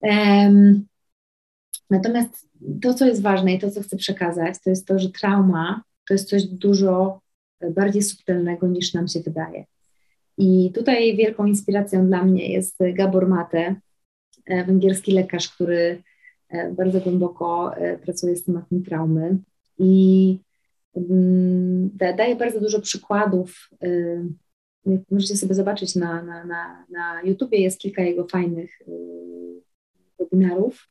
[0.01, 0.85] Um,
[1.89, 2.47] natomiast
[2.81, 6.13] to, co jest ważne i to, co chcę przekazać, to jest to, że trauma to
[6.13, 7.21] jest coś dużo
[7.71, 9.65] bardziej subtelnego niż nam się wydaje.
[10.37, 13.75] I tutaj wielką inspiracją dla mnie jest Gabor Mate,
[14.45, 16.03] e, węgierski lekarz, który
[16.49, 19.37] e, bardzo głęboko e, pracuje z tematem traumy
[19.79, 20.37] i
[20.95, 23.69] mm, daje bardzo dużo przykładów.
[25.11, 28.79] Możecie sobie zobaczyć na, na, na, na YouTubie, jest kilka jego fajnych
[30.19, 30.89] webinarów,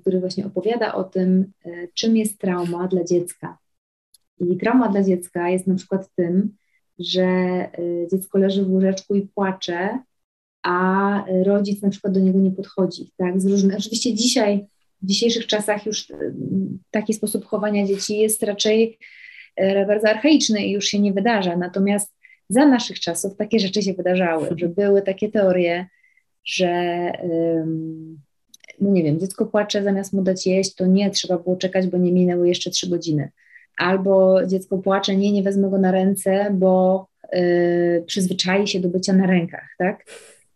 [0.00, 1.52] który właśnie opowiada o tym,
[1.94, 3.58] czym jest trauma dla dziecka.
[4.40, 6.56] I trauma dla dziecka jest na przykład tym,
[6.98, 7.26] że
[7.78, 9.98] y, dziecko leży w łóżeczku i płacze,
[10.62, 14.66] a rodzic na przykład do niego nie podchodzi, tak, z różnych, oczywiście dzisiaj,
[15.02, 16.34] w dzisiejszych czasach już y,
[16.90, 18.98] taki sposób chowania dzieci jest raczej
[19.60, 22.14] y, bardzo archaiczny i już się nie wydarza, natomiast
[22.48, 25.86] za naszych czasów takie rzeczy się wydarzały, że były takie teorie,
[26.44, 27.12] że
[28.80, 31.98] no nie wiem, dziecko płacze, zamiast mu dać jeść, to nie, trzeba było czekać, bo
[31.98, 33.30] nie minęły jeszcze trzy godziny
[33.76, 39.12] albo dziecko płacze, nie, nie wezmę go na ręce, bo y, przyzwyczai się do bycia
[39.12, 40.04] na rękach, tak?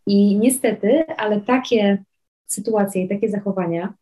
[0.06, 2.04] I niestety, ale takie
[2.46, 3.94] sytuacje i takie zachowania,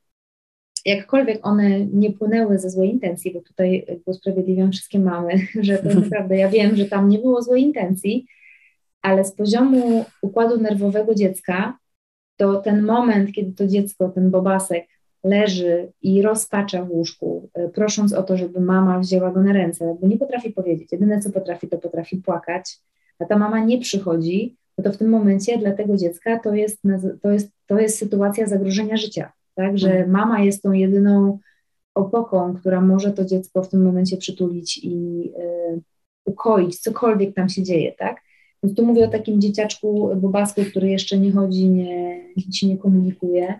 [0.84, 6.36] jakkolwiek one nie płynęły ze złej intencji, bo tutaj usprawiedliwiam wszystkie mamy, że to naprawdę
[6.36, 8.26] ja wiem, że tam nie było złej intencji,
[9.02, 11.78] ale z poziomu układu nerwowego dziecka,
[12.36, 14.86] to ten moment, kiedy to dziecko, ten bobasek
[15.26, 19.96] leży i rozpacza w łóżku, e, prosząc o to, żeby mama wzięła go na ręce,
[20.00, 20.92] bo nie potrafi powiedzieć.
[20.92, 22.78] Jedyne, co potrafi, to potrafi płakać,
[23.18, 26.82] a ta mama nie przychodzi, no to w tym momencie dla tego dziecka to jest,
[27.22, 30.10] to jest, to jest sytuacja zagrożenia życia, tak, że mhm.
[30.10, 31.38] mama jest tą jedyną
[31.94, 34.94] opoką, która może to dziecko w tym momencie przytulić i
[35.74, 35.82] y,
[36.24, 38.16] ukoić, cokolwiek tam się dzieje, tak.
[38.62, 42.78] Więc tu mówię o takim dzieciaczku, bobasku, który jeszcze nie chodzi, nie, nic się nie
[42.78, 43.54] komunikuje,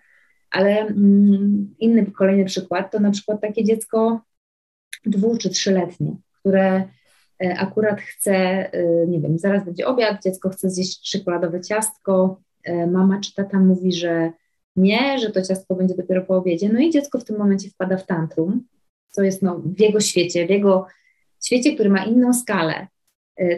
[0.57, 4.21] ale mm, inny kolejny przykład to na przykład takie dziecko
[5.07, 6.89] dwu czy trzyletnie, które
[7.45, 8.35] e, akurat chce,
[8.73, 13.59] e, nie wiem, zaraz będzie obiad, dziecko chce zjeść czekoladowe ciastko, e, mama czy tata
[13.59, 14.33] mówi, że
[14.77, 17.97] nie, że to ciastko będzie dopiero po obiedzie, no i dziecko w tym momencie wpada
[17.97, 18.67] w tantrum,
[19.11, 20.87] co jest no, w jego świecie, w jego
[21.45, 22.87] świecie, który ma inną skalę.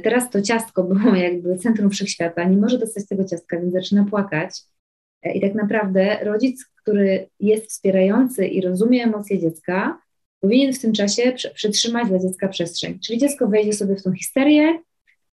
[0.03, 4.63] Teraz to ciastko było jakby centrum wszechświata, nie może dostać tego ciastka, więc zaczyna płakać.
[5.35, 9.99] I tak naprawdę rodzic, który jest wspierający i rozumie emocje dziecka,
[10.41, 12.99] powinien w tym czasie przytrzymać dla dziecka przestrzeń.
[12.99, 14.79] Czyli dziecko wejdzie sobie w tą histerię,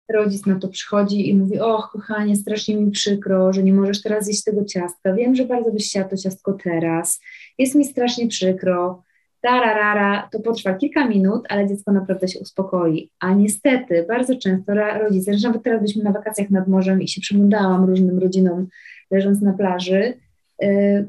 [0.10, 4.26] rodzic na to przychodzi i mówi: Och, kochanie, strasznie mi przykro, że nie możesz teraz
[4.26, 5.14] zjeść tego ciastka.
[5.14, 7.20] Wiem, że bardzo byś chciała to ciastko teraz.
[7.58, 9.04] Jest mi strasznie przykro.
[9.42, 13.12] Tararara, to potrwa kilka minut, ale dziecko naprawdę się uspokoi.
[13.20, 17.22] A niestety bardzo często rodzice, że nawet teraz byliśmy na wakacjach nad morzem i się
[17.22, 18.68] przyglądałam różnym rodzinom
[19.12, 20.14] leżąc na plaży,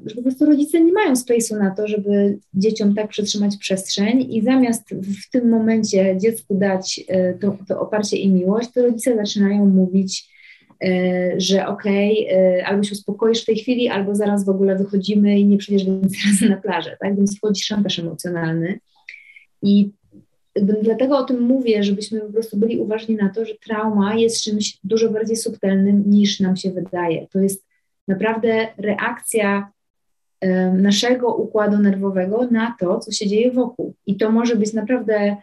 [0.07, 4.43] że po prostu rodzice nie mają space'u na to, żeby dzieciom tak przetrzymać przestrzeń i
[4.43, 9.67] zamiast w tym momencie dziecku dać e, to, to oparcie i miłość, to rodzice zaczynają
[9.67, 10.29] mówić,
[10.85, 15.39] e, że okej, okay, albo się uspokoisz w tej chwili, albo zaraz w ogóle wychodzimy
[15.39, 17.17] i nie przyjdziesz więcej razy na plażę, tak?
[17.17, 18.79] Więc wchodzi szantaż emocjonalny.
[19.63, 19.91] I
[20.83, 24.79] dlatego o tym mówię, żebyśmy po prostu byli uważni na to, że trauma jest czymś
[24.85, 27.27] dużo bardziej subtelnym niż nam się wydaje.
[27.33, 27.72] To jest
[28.09, 29.73] naprawdę reakcja
[30.73, 33.95] naszego układu nerwowego na to, co się dzieje wokół.
[34.07, 35.37] I to może być naprawdę,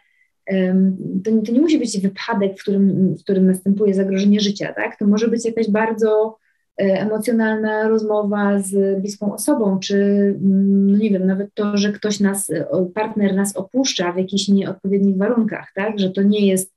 [1.24, 4.98] to nie, to nie musi być wypadek, w którym, w którym następuje zagrożenie życia, tak?
[4.98, 6.38] To może być jakaś bardzo
[6.82, 9.96] e, emocjonalna rozmowa z bliską osobą, czy
[10.42, 12.52] mm, no nie wiem, nawet to, że ktoś nas,
[12.94, 16.00] partner nas opuszcza w jakichś nieodpowiednich warunkach, tak?
[16.00, 16.74] Że to nie jest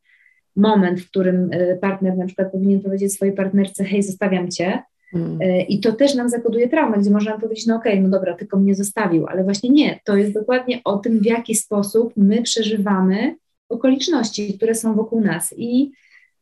[0.56, 4.82] moment, w którym e, partner na przykład powinien powiedzieć swojej partnerce, hej, zostawiam cię,
[5.14, 5.38] Mm.
[5.68, 8.56] I to też nam zakoduje traumę, gdzie można powiedzieć, no okej, okay, no dobra, tylko
[8.56, 13.36] mnie zostawił, ale właśnie nie, to jest dokładnie o tym, w jaki sposób my przeżywamy
[13.68, 15.54] okoliczności, które są wokół nas.
[15.56, 15.92] I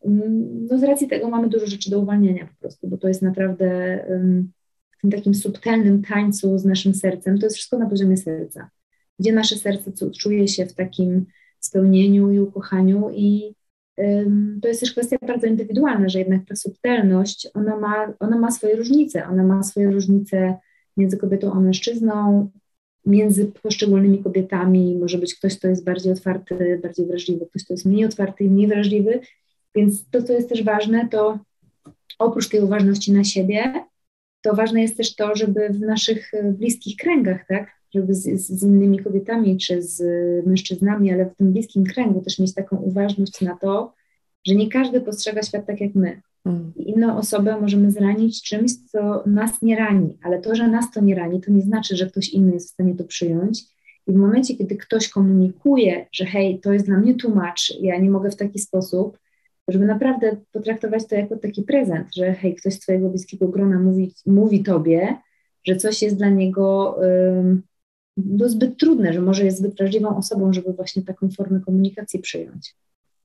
[0.05, 3.23] mm, no z racji tego mamy dużo rzeczy do uwalniania po prostu, bo to jest
[3.23, 3.99] naprawdę
[4.99, 8.71] w tym takim subtelnym tańcu z naszym sercem, to jest wszystko na poziomie serca,
[9.19, 11.27] gdzie nasze serce czuje się w takim
[11.61, 13.55] spełnieniu i ukochaniu i
[14.63, 18.77] to jest też kwestia bardzo indywidualna, że jednak ta subtelność, ona ma, ona ma swoje
[18.77, 20.57] różnice, ona ma swoje różnice
[20.97, 22.51] między kobietą a mężczyzną,
[23.07, 27.87] między poszczególnymi kobietami, może być ktoś, kto jest bardziej otwarty, bardziej wrażliwy, ktoś, kto jest
[27.87, 29.21] mniej otwarty i mniej wrażliwy,
[29.75, 31.39] więc to, co jest też ważne, to
[32.19, 33.75] oprócz tej uważności na siebie,
[34.43, 38.99] to ważne jest też to, żeby w naszych bliskich kręgach, tak, żeby z, z, innymi
[38.99, 40.03] kobietami czy z
[40.47, 43.93] mężczyznami, ale w tym bliskim kręgu też mieć taką uważność na to,
[44.47, 46.23] że nie każdy postrzega świat tak jak my.
[46.45, 46.73] Mm.
[46.77, 51.15] Inną osobę możemy zranić czymś, co nas nie rani, ale to, że nas to nie
[51.15, 53.63] rani, to nie znaczy, że ktoś inny jest w stanie to przyjąć.
[54.07, 58.11] I w momencie, kiedy ktoś komunikuje, że hej, to jest dla mnie tłumacz, ja nie
[58.11, 59.19] mogę w taki sposób,
[59.69, 64.15] żeby naprawdę potraktować to jako taki prezent, że hej, ktoś z Twojego bliskiego grona mówi,
[64.27, 65.17] mówi Tobie,
[65.65, 67.63] że coś jest dla niego um,
[68.17, 72.75] no, zbyt trudne, że może jest zbyt wrażliwą osobą, żeby właśnie taką formę komunikacji przyjąć.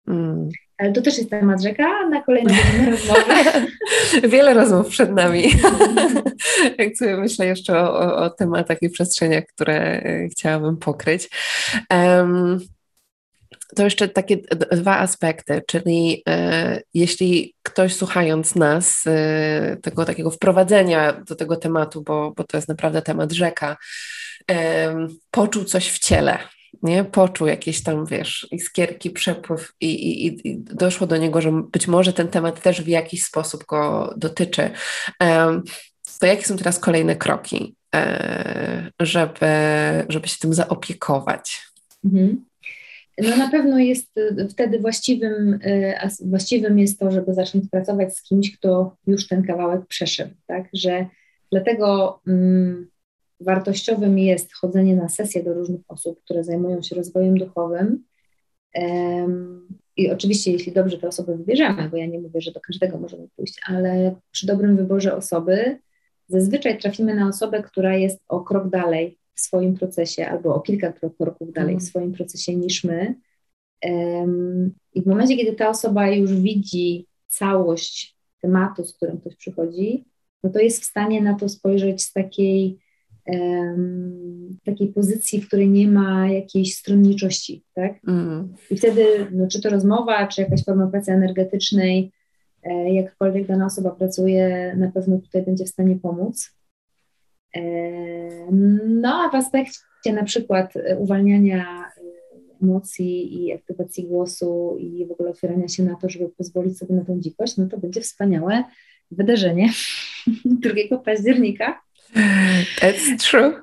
[0.08, 0.50] Mm.
[0.78, 2.54] Ale to też jest temat rzeka na kolejne
[2.92, 3.34] rozmowy.
[4.30, 5.44] Wiele rozmów przed nami.
[6.78, 11.30] Jak sobie myślę jeszcze o, o, o tematach i przestrzeniach, które e, chciałabym pokryć.
[11.90, 12.60] Um,
[13.76, 14.38] to jeszcze takie
[14.72, 22.02] dwa aspekty, czyli e, jeśli ktoś słuchając nas, e, tego takiego wprowadzenia do tego tematu,
[22.02, 23.78] bo, bo to jest naprawdę temat rzeka,
[25.32, 26.38] poczuł coś w ciele,
[26.84, 27.04] nie?
[27.04, 32.14] Poczuł jakieś tam, wiesz, iskierki, przepływ i, i, i doszło do niego, że być może
[32.14, 34.70] ten temat też w jakiś sposób go dotyczy.
[36.20, 39.46] To jakie są teraz kolejne kroki, e, żeby,
[40.10, 41.62] żeby się tym zaopiekować?
[42.06, 42.46] Mhm.
[43.18, 48.24] No na pewno jest e, wtedy właściwym, e, właściwym jest to, żeby zacząć pracować z
[48.24, 51.06] kimś, kto już ten kawałek przeszedł, tak, że
[51.52, 52.88] dlatego mm,
[53.40, 58.04] wartościowym jest chodzenie na sesje do różnych osób, które zajmują się rozwojem duchowym
[59.98, 63.28] i oczywiście jeśli dobrze te osoby wybierzemy, bo ja nie mówię, że do każdego możemy
[63.36, 65.80] pójść, ale przy dobrym wyborze osoby
[66.28, 70.94] zazwyczaj trafimy na osobę, która jest o krok dalej w swoim procesie albo o kilka
[70.94, 71.82] kroków dalej w mhm.
[71.82, 73.16] swoim procesie niż my.
[74.94, 80.06] I w momencie, kiedy ta osoba już widzi całość tematu, z którym ktoś przychodzi,
[80.44, 82.80] no to jest w stanie na to spojrzeć z takiej,
[84.66, 87.94] takiej pozycji, w której nie ma jakiejś stronniczości, tak?
[88.08, 88.54] Mm.
[88.72, 92.12] I wtedy, no, czy to rozmowa, czy jakaś forma pracy energetycznej,
[92.64, 96.56] e, jakkolwiek dana osoba pracuje, na pewno tutaj będzie w stanie pomóc.
[98.88, 102.02] No a w aspekcie na przykład uwalniania e,
[102.62, 107.06] emocji i aktywacji głosu i w ogóle otwierania się na to, żeby pozwolić sobie na
[107.06, 108.64] tą dzikość, no to będzie wspaniałe
[109.12, 109.70] wydarzenie
[110.90, 111.85] 2 października.
[112.82, 113.54] That's true.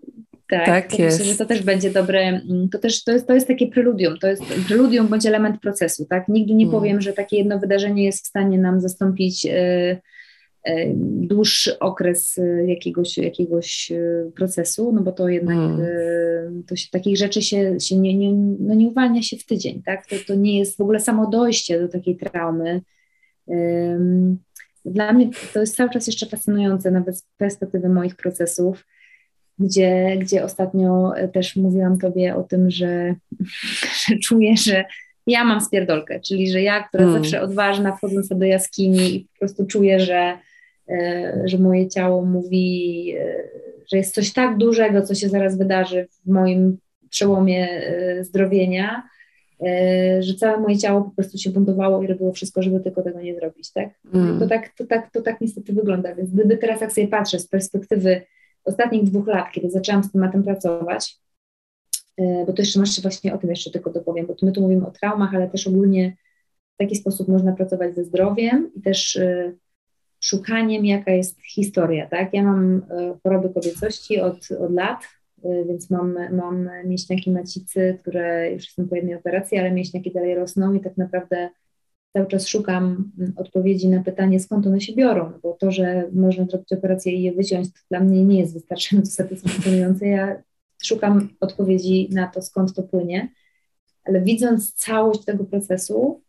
[0.49, 1.19] Tak, tak jest.
[1.19, 4.19] Myślę, że to też będzie dobre, mm, to też to jest, to jest takie preludium,
[4.19, 6.29] to jest preludium bądź element procesu, tak?
[6.29, 6.73] Nigdy nie mm.
[6.79, 10.01] powiem, że takie jedno wydarzenie jest w stanie nam zastąpić y,
[10.65, 13.93] E, dłuższy okres e, jakiegoś, jakiegoś
[14.37, 16.63] procesu, no bo to jednak mm.
[16.67, 20.07] to się, takich rzeczy się, się nie, nie, no nie uwalnia się w tydzień, tak?
[20.07, 22.81] To, to nie jest w ogóle samo dojście do takiej traumy.
[24.85, 28.87] Dla mnie to jest cały czas jeszcze fascynujące, nawet z perspektywy moich procesów,
[29.59, 33.15] gdzie, gdzie ostatnio też mówiłam Tobie o tym, że,
[34.09, 34.85] że czuję, że
[35.27, 37.15] ja mam spierdolkę, czyli że ja, która mm.
[37.15, 40.39] zawsze odważna, wchodząc do jaskini i po prostu czuję, że
[40.89, 43.35] E, że moje ciało mówi, e,
[43.93, 46.79] że jest coś tak dużego, co się zaraz wydarzy w moim
[47.11, 49.09] przełomie e, zdrowienia,
[50.21, 53.35] że całe moje ciało po prostu się buntowało i robiło wszystko, żeby tylko tego nie
[53.35, 53.89] zrobić, tak?
[54.15, 54.39] Mm.
[54.41, 57.49] To, tak to, tak, to tak niestety wygląda, więc gdyby teraz jak sobie patrzę z
[57.49, 58.23] perspektywy
[58.65, 61.19] ostatnich dwóch lat, kiedy zaczęłam z tematem pracować,
[62.47, 64.91] bo to jeszcze masz właśnie o tym jeszcze tylko dopowiem, bo my tu mówimy o
[64.91, 66.17] traumach, ale też ogólnie
[66.75, 69.19] w taki sposób można pracować ze zdrowiem i też
[70.23, 72.35] szukaniem, jaka jest historia, tak?
[72.35, 75.22] Ja mam e, choroby kobiecości od, od lat, e,
[75.69, 80.75] więc mam, mam mięśniaki macicy, które już jestem po jednej operacji, ale mięśniaki dalej rosną
[80.75, 81.49] i tak naprawdę
[82.13, 86.45] cały czas szukam mm, odpowiedzi na pytanie, skąd one się biorą, bo to, że można
[86.45, 90.07] zrobić operację i je wyciąć, to dla mnie nie jest wystarczająco satysfakcjonujące.
[90.07, 90.43] Ja
[90.83, 93.29] szukam odpowiedzi na to, skąd to płynie,
[94.05, 96.23] ale widząc całość tego procesu,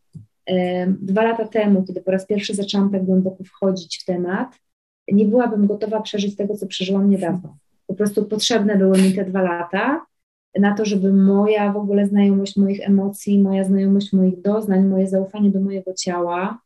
[1.01, 4.59] Dwa lata temu, kiedy po raz pierwszy zaczęłam tak głęboko wchodzić w temat,
[5.11, 7.57] nie byłabym gotowa przeżyć tego, co przeżyłam niedawno.
[7.93, 10.05] Po prostu potrzebne były mi te dwa lata
[10.59, 15.49] na to, żeby moja w ogóle znajomość moich emocji, moja znajomość moich doznań, moje zaufanie
[15.49, 16.59] do mojego ciała,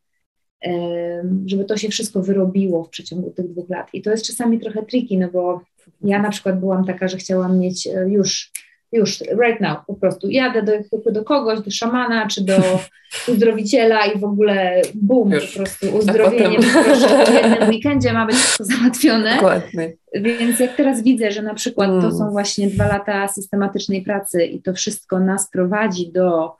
[1.46, 3.94] żeby to się wszystko wyrobiło w przeciągu tych dwóch lat.
[3.94, 5.62] I to jest czasami trochę tricky, no bo
[6.02, 8.52] ja na przykład byłam taka, że chciałam mieć e, już
[8.98, 10.72] już, right now, po prostu jadę do,
[11.12, 12.54] do kogoś, do szamana, czy do
[13.32, 15.52] uzdrowiciela i w ogóle bum, już.
[15.52, 17.26] po prostu uzdrowienie, potem...
[17.26, 19.36] w jednym weekendzie ma być wszystko załatwione.
[19.36, 19.94] Dokładnie.
[20.14, 22.02] Więc jak teraz widzę, że na przykład mm.
[22.02, 26.56] to są właśnie dwa lata systematycznej pracy i to wszystko nas prowadzi do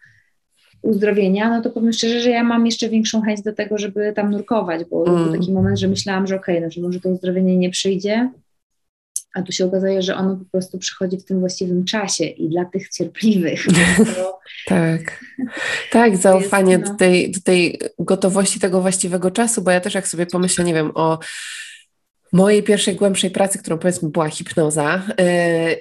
[0.82, 4.32] uzdrowienia, no to powiem szczerze, że ja mam jeszcze większą chęć do tego, żeby tam
[4.32, 5.24] nurkować, bo mm.
[5.24, 8.30] był taki moment, że myślałam, że okej, okay, no, że może to uzdrowienie nie przyjdzie,
[9.38, 12.66] a tu się okazuje, że ono po prostu przychodzi w tym właściwym czasie i dla
[12.66, 13.66] tych cierpliwych.
[14.16, 14.40] To...
[14.66, 15.24] tak,
[15.92, 16.92] tak, zaufanie jest, no.
[16.92, 20.74] do, tej, do tej gotowości tego właściwego czasu, bo ja też jak sobie pomyślę, nie
[20.74, 21.20] wiem, o
[22.38, 25.26] mojej pierwszej głębszej pracy, którą powiedzmy była hipnoza yy,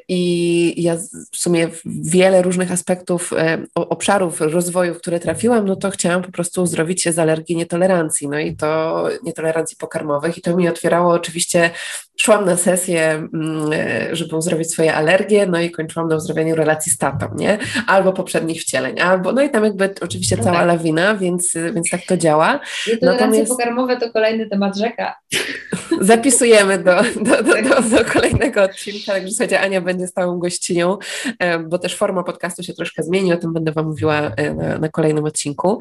[0.08, 0.96] i ja
[1.32, 6.32] w sumie wiele różnych aspektów, yy, obszarów rozwoju, w które trafiłam, no to chciałam po
[6.32, 11.12] prostu uzdrowić się z alergii nietolerancji, no i to nietolerancji pokarmowych i to mi otwierało
[11.12, 11.70] oczywiście
[12.16, 13.70] szłam na sesję, mm,
[14.12, 17.58] żeby uzdrowić swoje alergie, no i kończyłam na uzdrowieniu relacji z tatą, nie?
[17.86, 20.66] Albo poprzednich wcieleń, albo, no i tam jakby oczywiście no cała tak.
[20.66, 22.60] lawina, więc, więc tak to działa.
[23.02, 25.16] Natomiast pokarmowe to kolejny temat rzeka.
[26.00, 26.45] Zapisujemy
[26.84, 30.98] do, do, do, do, do kolejnego odcinka, także słuchajcie, Ania będzie stałą gościnią,
[31.68, 34.88] bo też forma podcastu się troszkę zmieni, o tym będę Wam mówiła e, na, na
[34.88, 35.78] kolejnym odcinku.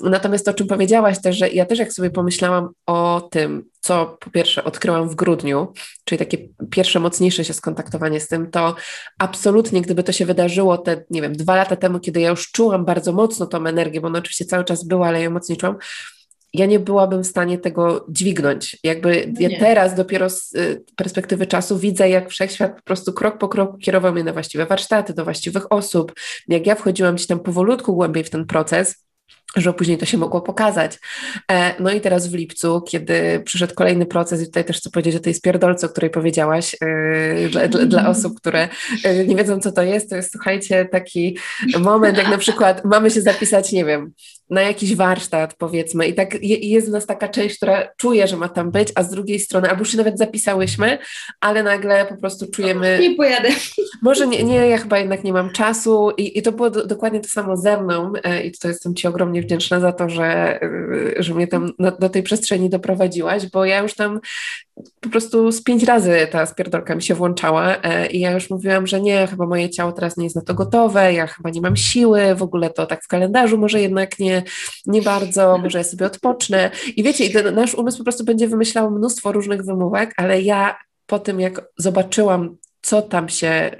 [0.00, 4.16] Natomiast to, o czym powiedziałaś też, że ja też jak sobie pomyślałam o tym, co
[4.20, 5.72] po pierwsze odkryłam w grudniu,
[6.04, 6.38] czyli takie
[6.70, 8.74] pierwsze mocniejsze się skontaktowanie z tym, to
[9.18, 12.84] absolutnie, gdyby to się wydarzyło te, nie wiem, dwa lata temu, kiedy ja już czułam
[12.84, 15.76] bardzo mocno tą energię, bo ona oczywiście cały czas była, ale ja mocniej czułam,
[16.54, 18.76] ja nie byłabym w stanie tego dźwignąć.
[18.84, 23.38] Jakby no ja teraz dopiero z y, perspektywy czasu widzę, jak wszechświat po prostu krok
[23.38, 26.12] po kroku kierował mnie na właściwe warsztaty, do właściwych osób.
[26.48, 29.08] Jak ja wchodziłam gdzieś tam powolutku głębiej w ten proces,
[29.56, 30.98] że później to się mogło pokazać.
[31.50, 35.16] E, no i teraz w lipcu, kiedy przyszedł kolejny proces, i tutaj też chcę powiedzieć
[35.16, 38.68] o tej spierdolce, o której powiedziałaś, e, dla, dla, dla, osób, które
[39.04, 41.38] e, nie wiedzą, co to jest, to jest, słuchajcie, taki
[41.78, 44.12] moment, jak na przykład mamy się zapisać, nie wiem,
[44.50, 48.48] na jakiś warsztat, powiedzmy, i tak jest w nas taka część, która czuje, że ma
[48.48, 50.98] tam być, a z drugiej strony, albo już się nawet zapisałyśmy,
[51.40, 52.98] ale nagle po prostu czujemy...
[53.00, 53.48] Nie pojadę.
[54.02, 57.20] Może nie, nie ja chyba jednak nie mam czasu i, i to było do, dokładnie
[57.20, 58.12] to samo ze mną
[58.44, 60.60] i tutaj jestem Ci ogromnie wdzięczna za to, że,
[61.16, 64.20] że mnie tam do, do tej przestrzeni doprowadziłaś, bo ja już tam
[65.00, 68.86] po prostu z pięć razy ta spierdolka mi się włączała e, i ja już mówiłam,
[68.86, 71.76] że nie, chyba moje ciało teraz nie jest na to gotowe, ja chyba nie mam
[71.76, 74.42] siły, w ogóle to tak w kalendarzu może jednak nie,
[74.86, 76.70] nie bardzo, może ja sobie odpocznę.
[76.96, 80.76] I wiecie, nasz umysł po prostu będzie wymyślał mnóstwo różnych wymówek, ale ja
[81.06, 83.70] po tym, jak zobaczyłam co tam się,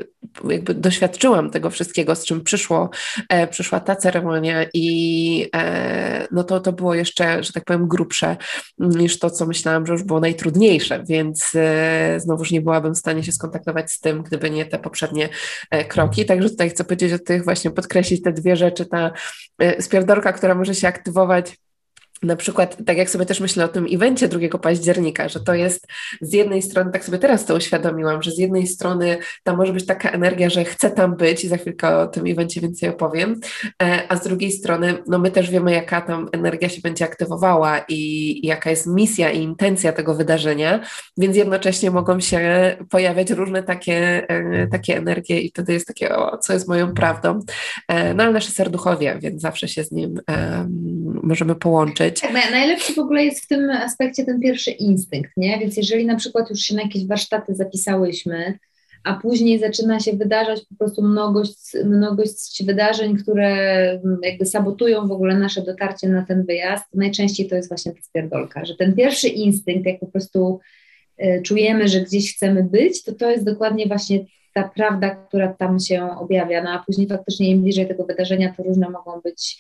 [0.51, 2.91] jakby doświadczyłam tego wszystkiego, z czym przyszło,
[3.29, 8.37] e, przyszła ta ceremonia i e, no to, to było jeszcze, że tak powiem, grubsze
[8.79, 13.23] niż to, co myślałam, że już było najtrudniejsze, więc e, znowuż nie byłabym w stanie
[13.23, 15.29] się skontaktować z tym, gdyby nie te poprzednie
[15.71, 16.27] e, kroki.
[16.27, 19.11] Także tutaj chcę powiedzieć o tych, właśnie podkreślić te dwie rzeczy, ta
[19.59, 21.57] e, spierdorka, która może się aktywować
[22.23, 25.87] na przykład, tak jak sobie też myślę o tym evencie 2 października, że to jest
[26.21, 29.87] z jednej strony, tak sobie teraz to uświadomiłam, że z jednej strony tam może być
[29.87, 33.41] taka energia, że chcę tam być i za chwilkę o tym evencie więcej opowiem,
[33.83, 37.85] e, a z drugiej strony, no my też wiemy, jaka tam energia się będzie aktywowała
[37.89, 40.81] i, jaka jest misja i intencja tego wydarzenia,
[41.17, 46.39] więc jednocześnie mogą się pojawiać różne takie, e, takie energie i wtedy jest takie, o,
[46.39, 47.41] co jest moją prawdą.
[47.89, 52.21] E, no ale nasze serduchowie, więc zawsze się z nim um, możemy połączyć być.
[52.21, 55.59] Tak, najlepszy w ogóle jest w tym aspekcie ten pierwszy instynkt, nie?
[55.59, 58.59] Więc jeżeli na przykład już się na jakieś warsztaty zapisałyśmy,
[59.05, 65.39] a później zaczyna się wydarzać po prostu mnogość, mnogość wydarzeń, które jakby sabotują w ogóle
[65.39, 69.87] nasze dotarcie na ten wyjazd, najczęściej to jest właśnie ta spierdolka, że ten pierwszy instynkt,
[69.87, 70.61] jak po prostu
[71.23, 75.81] y, czujemy, że gdzieś chcemy być, to to jest dokładnie właśnie ta prawda, która tam
[75.81, 79.59] się objawia, no a później faktycznie im bliżej tego wydarzenia, to różne mogą być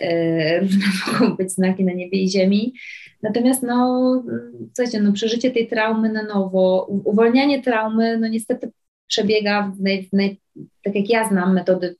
[1.20, 2.74] mogą być znaki na niebie i ziemi.
[3.22, 4.22] Natomiast no,
[4.66, 8.70] słuchajcie, no, przeżycie tej traumy na nowo, uwolnianie traumy, no niestety
[9.06, 10.40] przebiega, w naj, w naj,
[10.82, 11.96] tak jak ja znam metody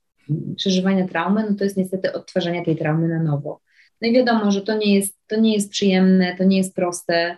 [0.56, 3.60] przeżywania traumy, no to jest niestety odtwarzanie tej traumy na nowo.
[4.02, 7.36] No i wiadomo, że to nie jest, to nie jest przyjemne, to nie jest proste.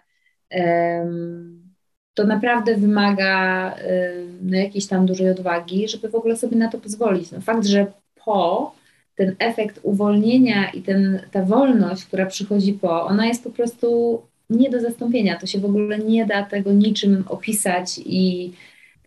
[0.50, 1.70] Um,
[2.14, 6.78] to naprawdę wymaga um, no, jakiejś tam dużej odwagi, żeby w ogóle sobie na to
[6.78, 7.30] pozwolić.
[7.30, 7.86] No, fakt, że
[8.24, 8.72] po
[9.20, 14.70] ten efekt uwolnienia i ten, ta wolność, która przychodzi po, ona jest po prostu nie
[14.70, 15.38] do zastąpienia.
[15.38, 18.52] To się w ogóle nie da tego niczym opisać i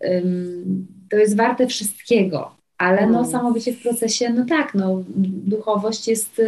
[0.02, 2.56] um, to jest warte wszystkiego.
[2.78, 3.32] Ale no, mm.
[3.32, 5.04] samo bycie w procesie, no tak, no,
[5.48, 6.42] duchowość, jest,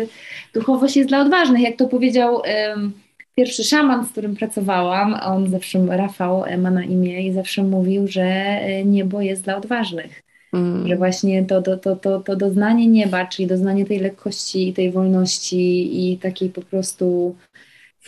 [0.53, 1.61] duchowość jest dla odważnych.
[1.61, 2.91] Jak to powiedział um,
[3.35, 8.59] pierwszy szaman, z którym pracowałam, on zawsze, Rafał ma na imię i zawsze mówił, że
[8.85, 10.24] niebo jest dla odważnych.
[10.55, 10.87] Mm.
[10.87, 14.91] Że właśnie to, to, to, to, to doznanie nieba, czyli doznanie tej lekkości i tej
[14.91, 17.35] wolności i takiej po prostu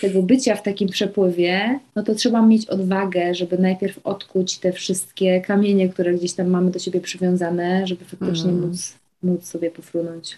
[0.01, 5.41] tego bycia w takim przepływie, no to trzeba mieć odwagę, żeby najpierw odkuć te wszystkie
[5.41, 8.67] kamienie, które gdzieś tam mamy do siebie przywiązane, żeby faktycznie mm.
[8.67, 10.37] móc, móc sobie pofrunąć.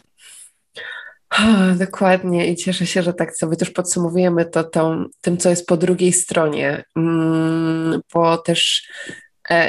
[1.29, 5.67] Oh, dokładnie i cieszę się, że tak sobie też podsumowujemy to tą, tym, co jest
[5.67, 8.89] po drugiej stronie, mm, bo też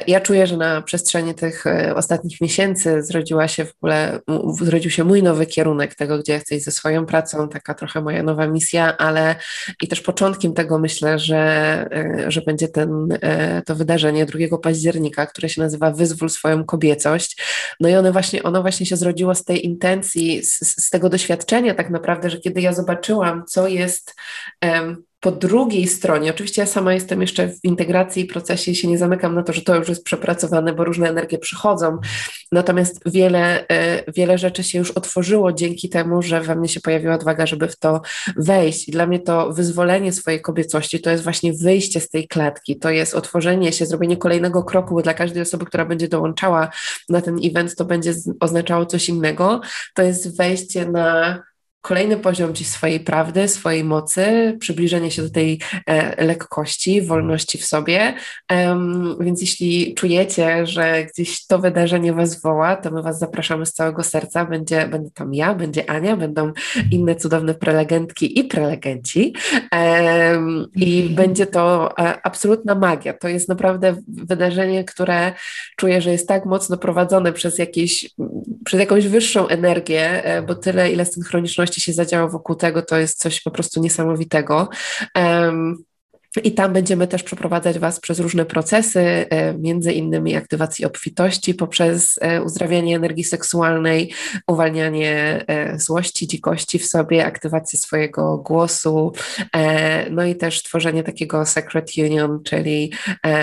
[0.06, 4.20] ja czuję, że na przestrzeni tych e, ostatnich miesięcy zrodziła się w ogóle,
[4.62, 8.00] zrodził się mój nowy kierunek tego, gdzie ja chcę iść ze swoją pracą, taka trochę
[8.00, 9.34] moja nowa misja, ale
[9.82, 11.38] i też początkiem tego myślę, że,
[11.92, 13.18] e, że będzie ten,
[13.66, 17.42] to wydarzenie 2 października, które się nazywa Wyzwól swoją kobiecość.
[17.80, 21.74] No i ono właśnie, ono właśnie się zrodziło z tej intencji, z, z tego doświadczenia
[21.74, 24.14] tak naprawdę, że kiedy ja zobaczyłam, co jest
[25.20, 28.98] po drugiej stronie, oczywiście ja sama jestem jeszcze w integracji i procesie i się nie
[28.98, 31.98] zamykam na to, że to już jest przepracowane, bo różne energie przychodzą,
[32.52, 37.14] natomiast wiele, e, wiele rzeczy się już otworzyło dzięki temu, że we mnie się pojawiła
[37.14, 38.00] odwaga, żeby w to
[38.36, 38.88] wejść.
[38.88, 42.90] I dla mnie to wyzwolenie swojej kobiecości to jest właśnie wyjście z tej klatki, to
[42.90, 46.70] jest otworzenie się, zrobienie kolejnego kroku, bo dla każdej osoby, która będzie dołączała
[47.08, 49.60] na ten event, to będzie oznaczało coś innego,
[49.94, 51.42] to jest wejście na
[51.80, 57.64] kolejny poziom ci swojej prawdy, swojej mocy, przybliżenie się do tej e, lekkości, wolności w
[57.64, 58.14] sobie.
[58.52, 63.72] Um, więc jeśli czujecie, że gdzieś to wydarzenie Was woła, to my Was zapraszamy z
[63.72, 64.44] całego serca.
[64.44, 66.52] Będzie, będę tam ja, będzie Ania, będą
[66.90, 69.34] inne cudowne prelegentki i prelegenci.
[69.72, 73.12] Um, I będzie to e, absolutna magia.
[73.12, 75.32] To jest naprawdę wydarzenie, które
[75.76, 78.10] czuję, że jest tak mocno prowadzone przez, jakieś,
[78.64, 83.18] przez jakąś wyższą energię, e, bo tyle, ile synchroniczności się zadziało wokół tego, to jest
[83.18, 84.68] coś po prostu niesamowitego.
[85.14, 85.84] Um,
[86.44, 92.18] i tam będziemy też przeprowadzać Was przez różne procesy, e, między innymi aktywacji obfitości poprzez
[92.20, 94.12] e, uzdrawianie energii seksualnej,
[94.48, 99.12] uwalnianie e, złości, dzikości w sobie, aktywację swojego głosu,
[100.10, 102.92] no i też tworzenie takiego Sacred Union, czyli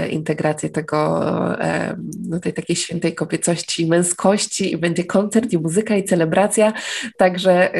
[0.09, 1.29] integrację tego,
[2.29, 6.73] no tej takiej świętej kobiecości, męskości i będzie koncert i muzyka i celebracja,
[7.17, 7.71] także,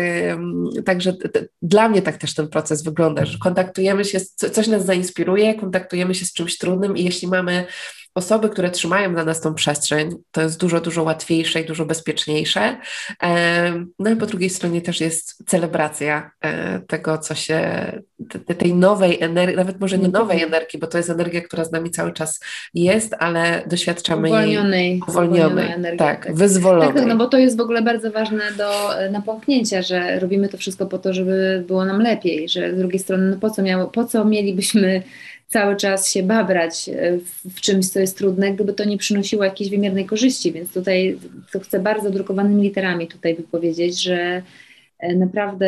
[0.86, 1.14] także
[1.62, 6.16] dla mnie tak też ten proces wygląda, że kontaktujemy się, coś nas zainteresuje, inspiruje, kontaktujemy
[6.16, 7.66] się z czymś trudnym i jeśli mamy
[8.18, 12.78] osoby, które trzymają dla nas tą przestrzeń, to jest dużo, dużo łatwiejsze i dużo bezpieczniejsze.
[14.00, 17.62] No i po drugiej stronie też jest celebracja e, tego, co się,
[18.58, 20.24] tej nowej energii, nawet może nie mhm.
[20.24, 22.40] nowej energii, bo to jest energia, która z nami cały czas
[22.74, 26.94] jest, ale doświadczamy uwolnionej, jej uwolnionej, energii, tak, tak, wyzwolonej.
[26.94, 30.58] Tak, no bo to jest w ogóle bardzo ważne do e, napomknięcia, że robimy to
[30.58, 33.88] wszystko po to, żeby było nam lepiej, że z drugiej strony, no po co, miało,
[33.88, 35.04] po co mielibyśmy
[35.48, 37.18] cały czas się babrać e,
[37.50, 40.52] w, czymś, co jest trudne, gdyby to nie przynosiło jakiejś wymiernej korzyści.
[40.52, 41.20] Więc tutaj
[41.52, 44.42] to chcę bardzo drukowanymi literami tutaj wypowiedzieć, że
[45.00, 45.68] e, naprawdę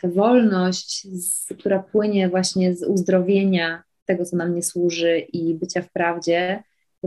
[0.00, 1.06] ta wolność,
[1.58, 6.62] która płynie właśnie z uzdrowienia tego, co nam nie służy i bycia w prawdzie,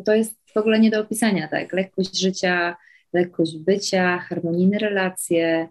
[0.06, 1.74] to jest w ogóle nie do opisania, tak?
[1.74, 2.76] Lekkość życia,
[3.14, 5.68] lekkość bycia, harmonijne relacje,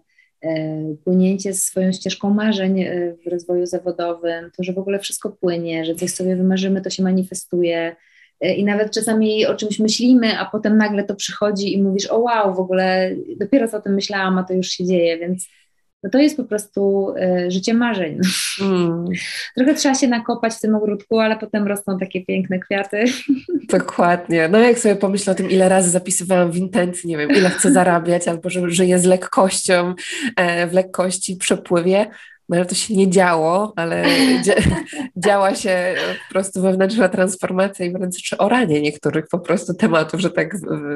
[1.03, 5.85] płynięcie z swoją ścieżką marzeń e, w rozwoju zawodowym, to, że w ogóle wszystko płynie,
[5.85, 7.95] że coś sobie wymarzymy, to się manifestuje.
[8.41, 12.19] E, I nawet czasami o czymś myślimy, a potem nagle to przychodzi i mówisz: O,
[12.19, 15.17] wow, w ogóle dopiero co o tym myślałam, a to już się dzieje.
[15.17, 15.47] Więc
[16.03, 17.13] no to jest po prostu
[17.47, 18.19] y, życie marzeń.
[18.61, 19.05] Mm.
[19.57, 23.05] Trochę trzeba się nakopać w tym ogródku, ale potem rosną takie piękne kwiaty.
[23.69, 24.47] Dokładnie.
[24.47, 27.71] No jak sobie pomyślę o tym, ile razy zapisywałam w intencji, nie wiem, ile chcę
[27.71, 29.93] zarabiać, albo że żyję z lekkością,
[30.35, 32.07] e, w lekkości, przepływie,
[32.49, 34.05] no ale to się nie działo, ale
[34.43, 34.53] dzia
[35.25, 35.95] działa się
[36.27, 40.55] po prostu wewnętrzna transformacja i wręcz czy oranie niektórych po prostu tematów, że tak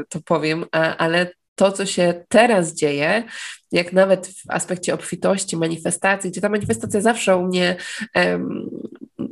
[0.09, 3.23] to powiem, a, ale to, co się teraz dzieje,
[3.71, 7.75] jak nawet w aspekcie obfitości, manifestacji, gdzie ta manifestacja zawsze u mnie
[8.15, 8.69] um,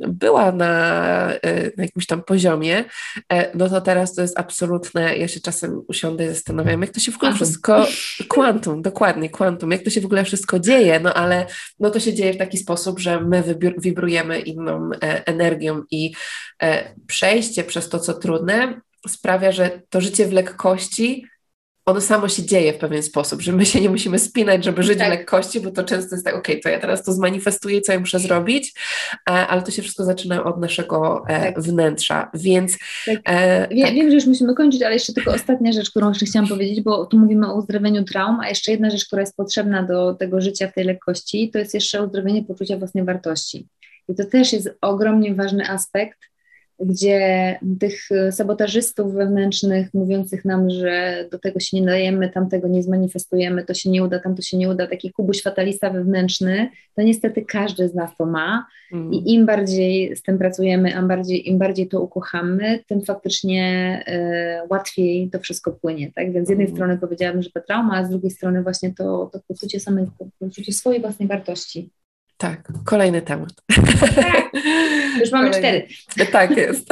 [0.08, 2.84] była na, e, na, jakimś tam poziomie,
[3.32, 7.00] e, no to teraz to jest absolutne, ja się czasem usiądę i zastanawiam, jak to
[7.00, 7.86] się w ogóle wszystko,
[8.28, 11.46] kwantum, dokładnie, kwantum, jak to się w ogóle wszystko dzieje, no ale
[11.80, 13.44] no to się dzieje w taki sposób, że my
[13.78, 16.14] wibrujemy inną e, energią i
[17.06, 21.26] przejście przez to, co trudne, sprawia, że to życie w lekkości
[21.86, 24.98] ono samo się dzieje w pewien sposób, że my się nie musimy spinać, żeby żyć
[24.98, 25.06] Tak.
[25.06, 28.00] w lekkości, bo to często jest tak, okej, to ja teraz to zmanifestuję, co ja
[28.00, 28.74] muszę zrobić,
[29.30, 31.60] e, ale to się wszystko zaczyna od naszego e, Tak.
[31.60, 33.16] wnętrza, więc Tak.
[33.24, 36.26] e, Wie, tak, Wiem, że już musimy kończyć, ale jeszcze tylko ostatnia rzecz, którą jeszcze
[36.26, 39.82] chciałam powiedzieć, bo tu mówimy o uzdrowieniu traum, a jeszcze jedna rzecz, która jest potrzebna
[39.82, 43.66] do tego życia w tej lekkości, to jest jeszcze uzdrowienie poczucia własnej wartości.
[44.08, 46.18] I to też jest ogromnie ważny aspekt,
[46.80, 52.82] gdzie tych e, sabotażystów wewnętrznych mówiących nam, że do tego się nie dajemy, tamtego nie
[52.82, 57.02] zmanifestujemy, to się nie uda, tam to się nie uda, taki kubuś fatalista wewnętrzny, to
[57.02, 58.66] niestety każdy z nas to ma.
[58.92, 63.64] mm, I im bardziej z tym pracujemy, im bardziej, im bardziej to ukochamy, tym faktycznie
[64.06, 66.12] e, łatwiej to wszystko płynie.
[66.14, 66.32] Tak?
[66.32, 66.76] Więc z jednej Mhm.
[66.76, 70.06] strony powiedziałabym, że to trauma, a z drugiej strony właśnie to, to poczucie samej,
[70.38, 71.90] poczucie swojej własnej wartości.
[72.38, 73.50] tak, kolejny temat.
[75.20, 75.86] Już mamy cztery.
[76.32, 76.86] Tak jest.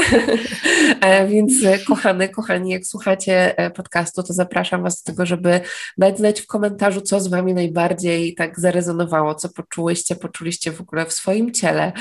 [1.01, 5.60] E, Więc e, kochane, kochani, jak słuchacie e, podcastu, to zapraszam Was do tego, żeby
[5.98, 11.06] dać znać w komentarzu, co z Wami najbardziej tak zarezonowało, co poczułyście, poczuliście w ogóle
[11.06, 11.92] w swoim ciele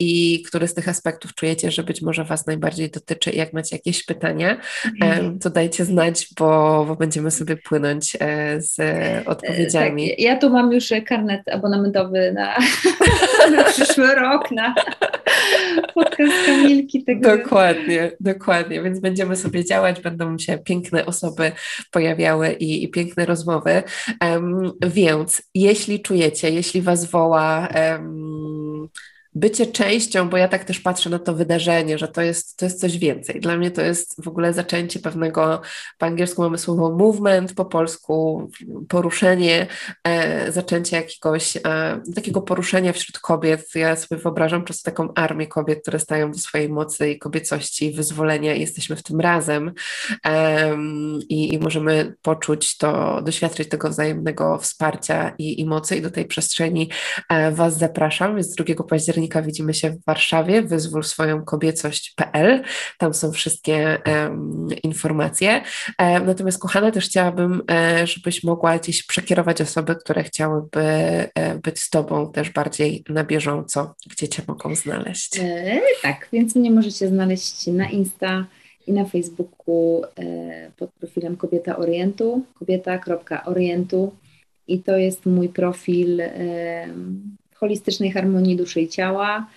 [0.00, 4.04] i który z tych aspektów czujecie, że być może Was najbardziej dotyczy jak macie jakieś
[4.04, 4.60] pytania,
[5.02, 8.16] e, to dajcie znać, bo, bo będziemy sobie płynąć
[8.56, 8.78] z
[9.28, 10.10] odpowiedziami.
[10.10, 12.56] Tak, ja tu mam już karnet abonamentowy na,
[13.56, 14.74] na przyszły rok, na
[15.94, 17.04] podcast Kamilki.
[17.04, 17.36] Także...
[17.36, 21.52] Dokładnie, dokładnie, więc będziemy sobie działać, będą się piękne osoby
[21.90, 23.82] pojawiały i, i piękne rozmowy.
[24.20, 28.88] Em, więc jeśli czujecie, jeśli Was woła em,
[29.34, 32.80] bycie częścią, bo ja tak też patrzę na to wydarzenie, że to jest, to jest
[32.80, 33.40] coś więcej.
[33.40, 35.60] Dla mnie to jest w ogóle zaczęcie pewnego,
[35.98, 38.50] po angielsku mamy słowo movement, po polsku
[38.88, 39.66] poruszenie,
[40.04, 41.60] e, zaczęcie jakiegoś e,
[42.14, 43.74] takiego poruszenia wśród kobiet.
[43.74, 48.54] Ja sobie wyobrażam prostu taką armię kobiet, które stają do swojej mocy i kobiecości, wyzwolenia
[48.54, 49.72] i jesteśmy w tym razem
[50.22, 56.10] em, i, i możemy poczuć to, doświadczyć tego wzajemnego wsparcia i, i mocy i do
[56.10, 56.90] tej przestrzeni
[57.28, 62.62] e, Was zapraszam, więc 2 października widzimy się w Warszawie, wyzwól swoją kobiecość.pl,
[62.98, 65.62] tam są wszystkie em, informacje.
[65.98, 71.80] E, natomiast kochana, też chciałabym, e, żebyś mogła gdzieś przekierować osoby, które chciałyby e, być
[71.80, 75.38] z Tobą też bardziej na bieżąco, gdzie Cię mogą znaleźć.
[75.40, 78.46] E, tak, więc mnie możecie znaleźć na Insta
[78.86, 84.12] i na Facebooku e, pod profilem Kobieta Orientu, kobieta.orientu
[84.68, 86.20] i to jest mój profil
[87.64, 89.50] holistycznej harmonii duszy i ciała,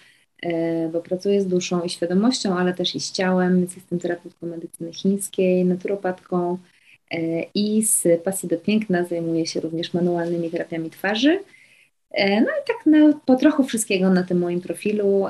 [0.44, 4.48] e, bo pracuję z duszą i świadomością, ale też i z ciałem, więc jestem terapeutką
[4.48, 6.58] medycyny chińskiej, naturopatką
[7.12, 11.40] e, i z pasji do piękna zajmuję się również manualnymi terapiami twarzy.
[12.12, 15.26] E, No i tak no, po trochu wszystkiego na tym moim profilu,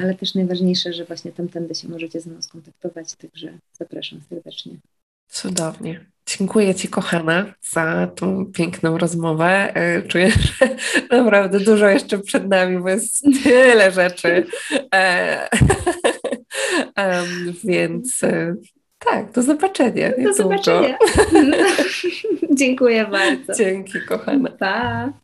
[0.00, 4.72] ale też najważniejsze, że właśnie tamtędy się możecie ze mną skontaktować, także zapraszam serdecznie.
[5.28, 6.11] Cudownie.
[6.38, 9.74] Dziękuję Ci, kochana, za tą piękną rozmowę.
[9.74, 10.30] E, Czuję,
[10.60, 10.68] że
[11.10, 14.46] naprawdę dużo jeszcze przed nami, bo jest tyle rzeczy.
[16.96, 18.54] Em, więc e,
[18.98, 20.12] tak, do zobaczenia.
[20.18, 20.98] Do zobaczenia.
[22.58, 23.54] Dziękuję bardzo.
[23.54, 24.50] Dzięki, kochana.
[24.50, 25.21] Pa.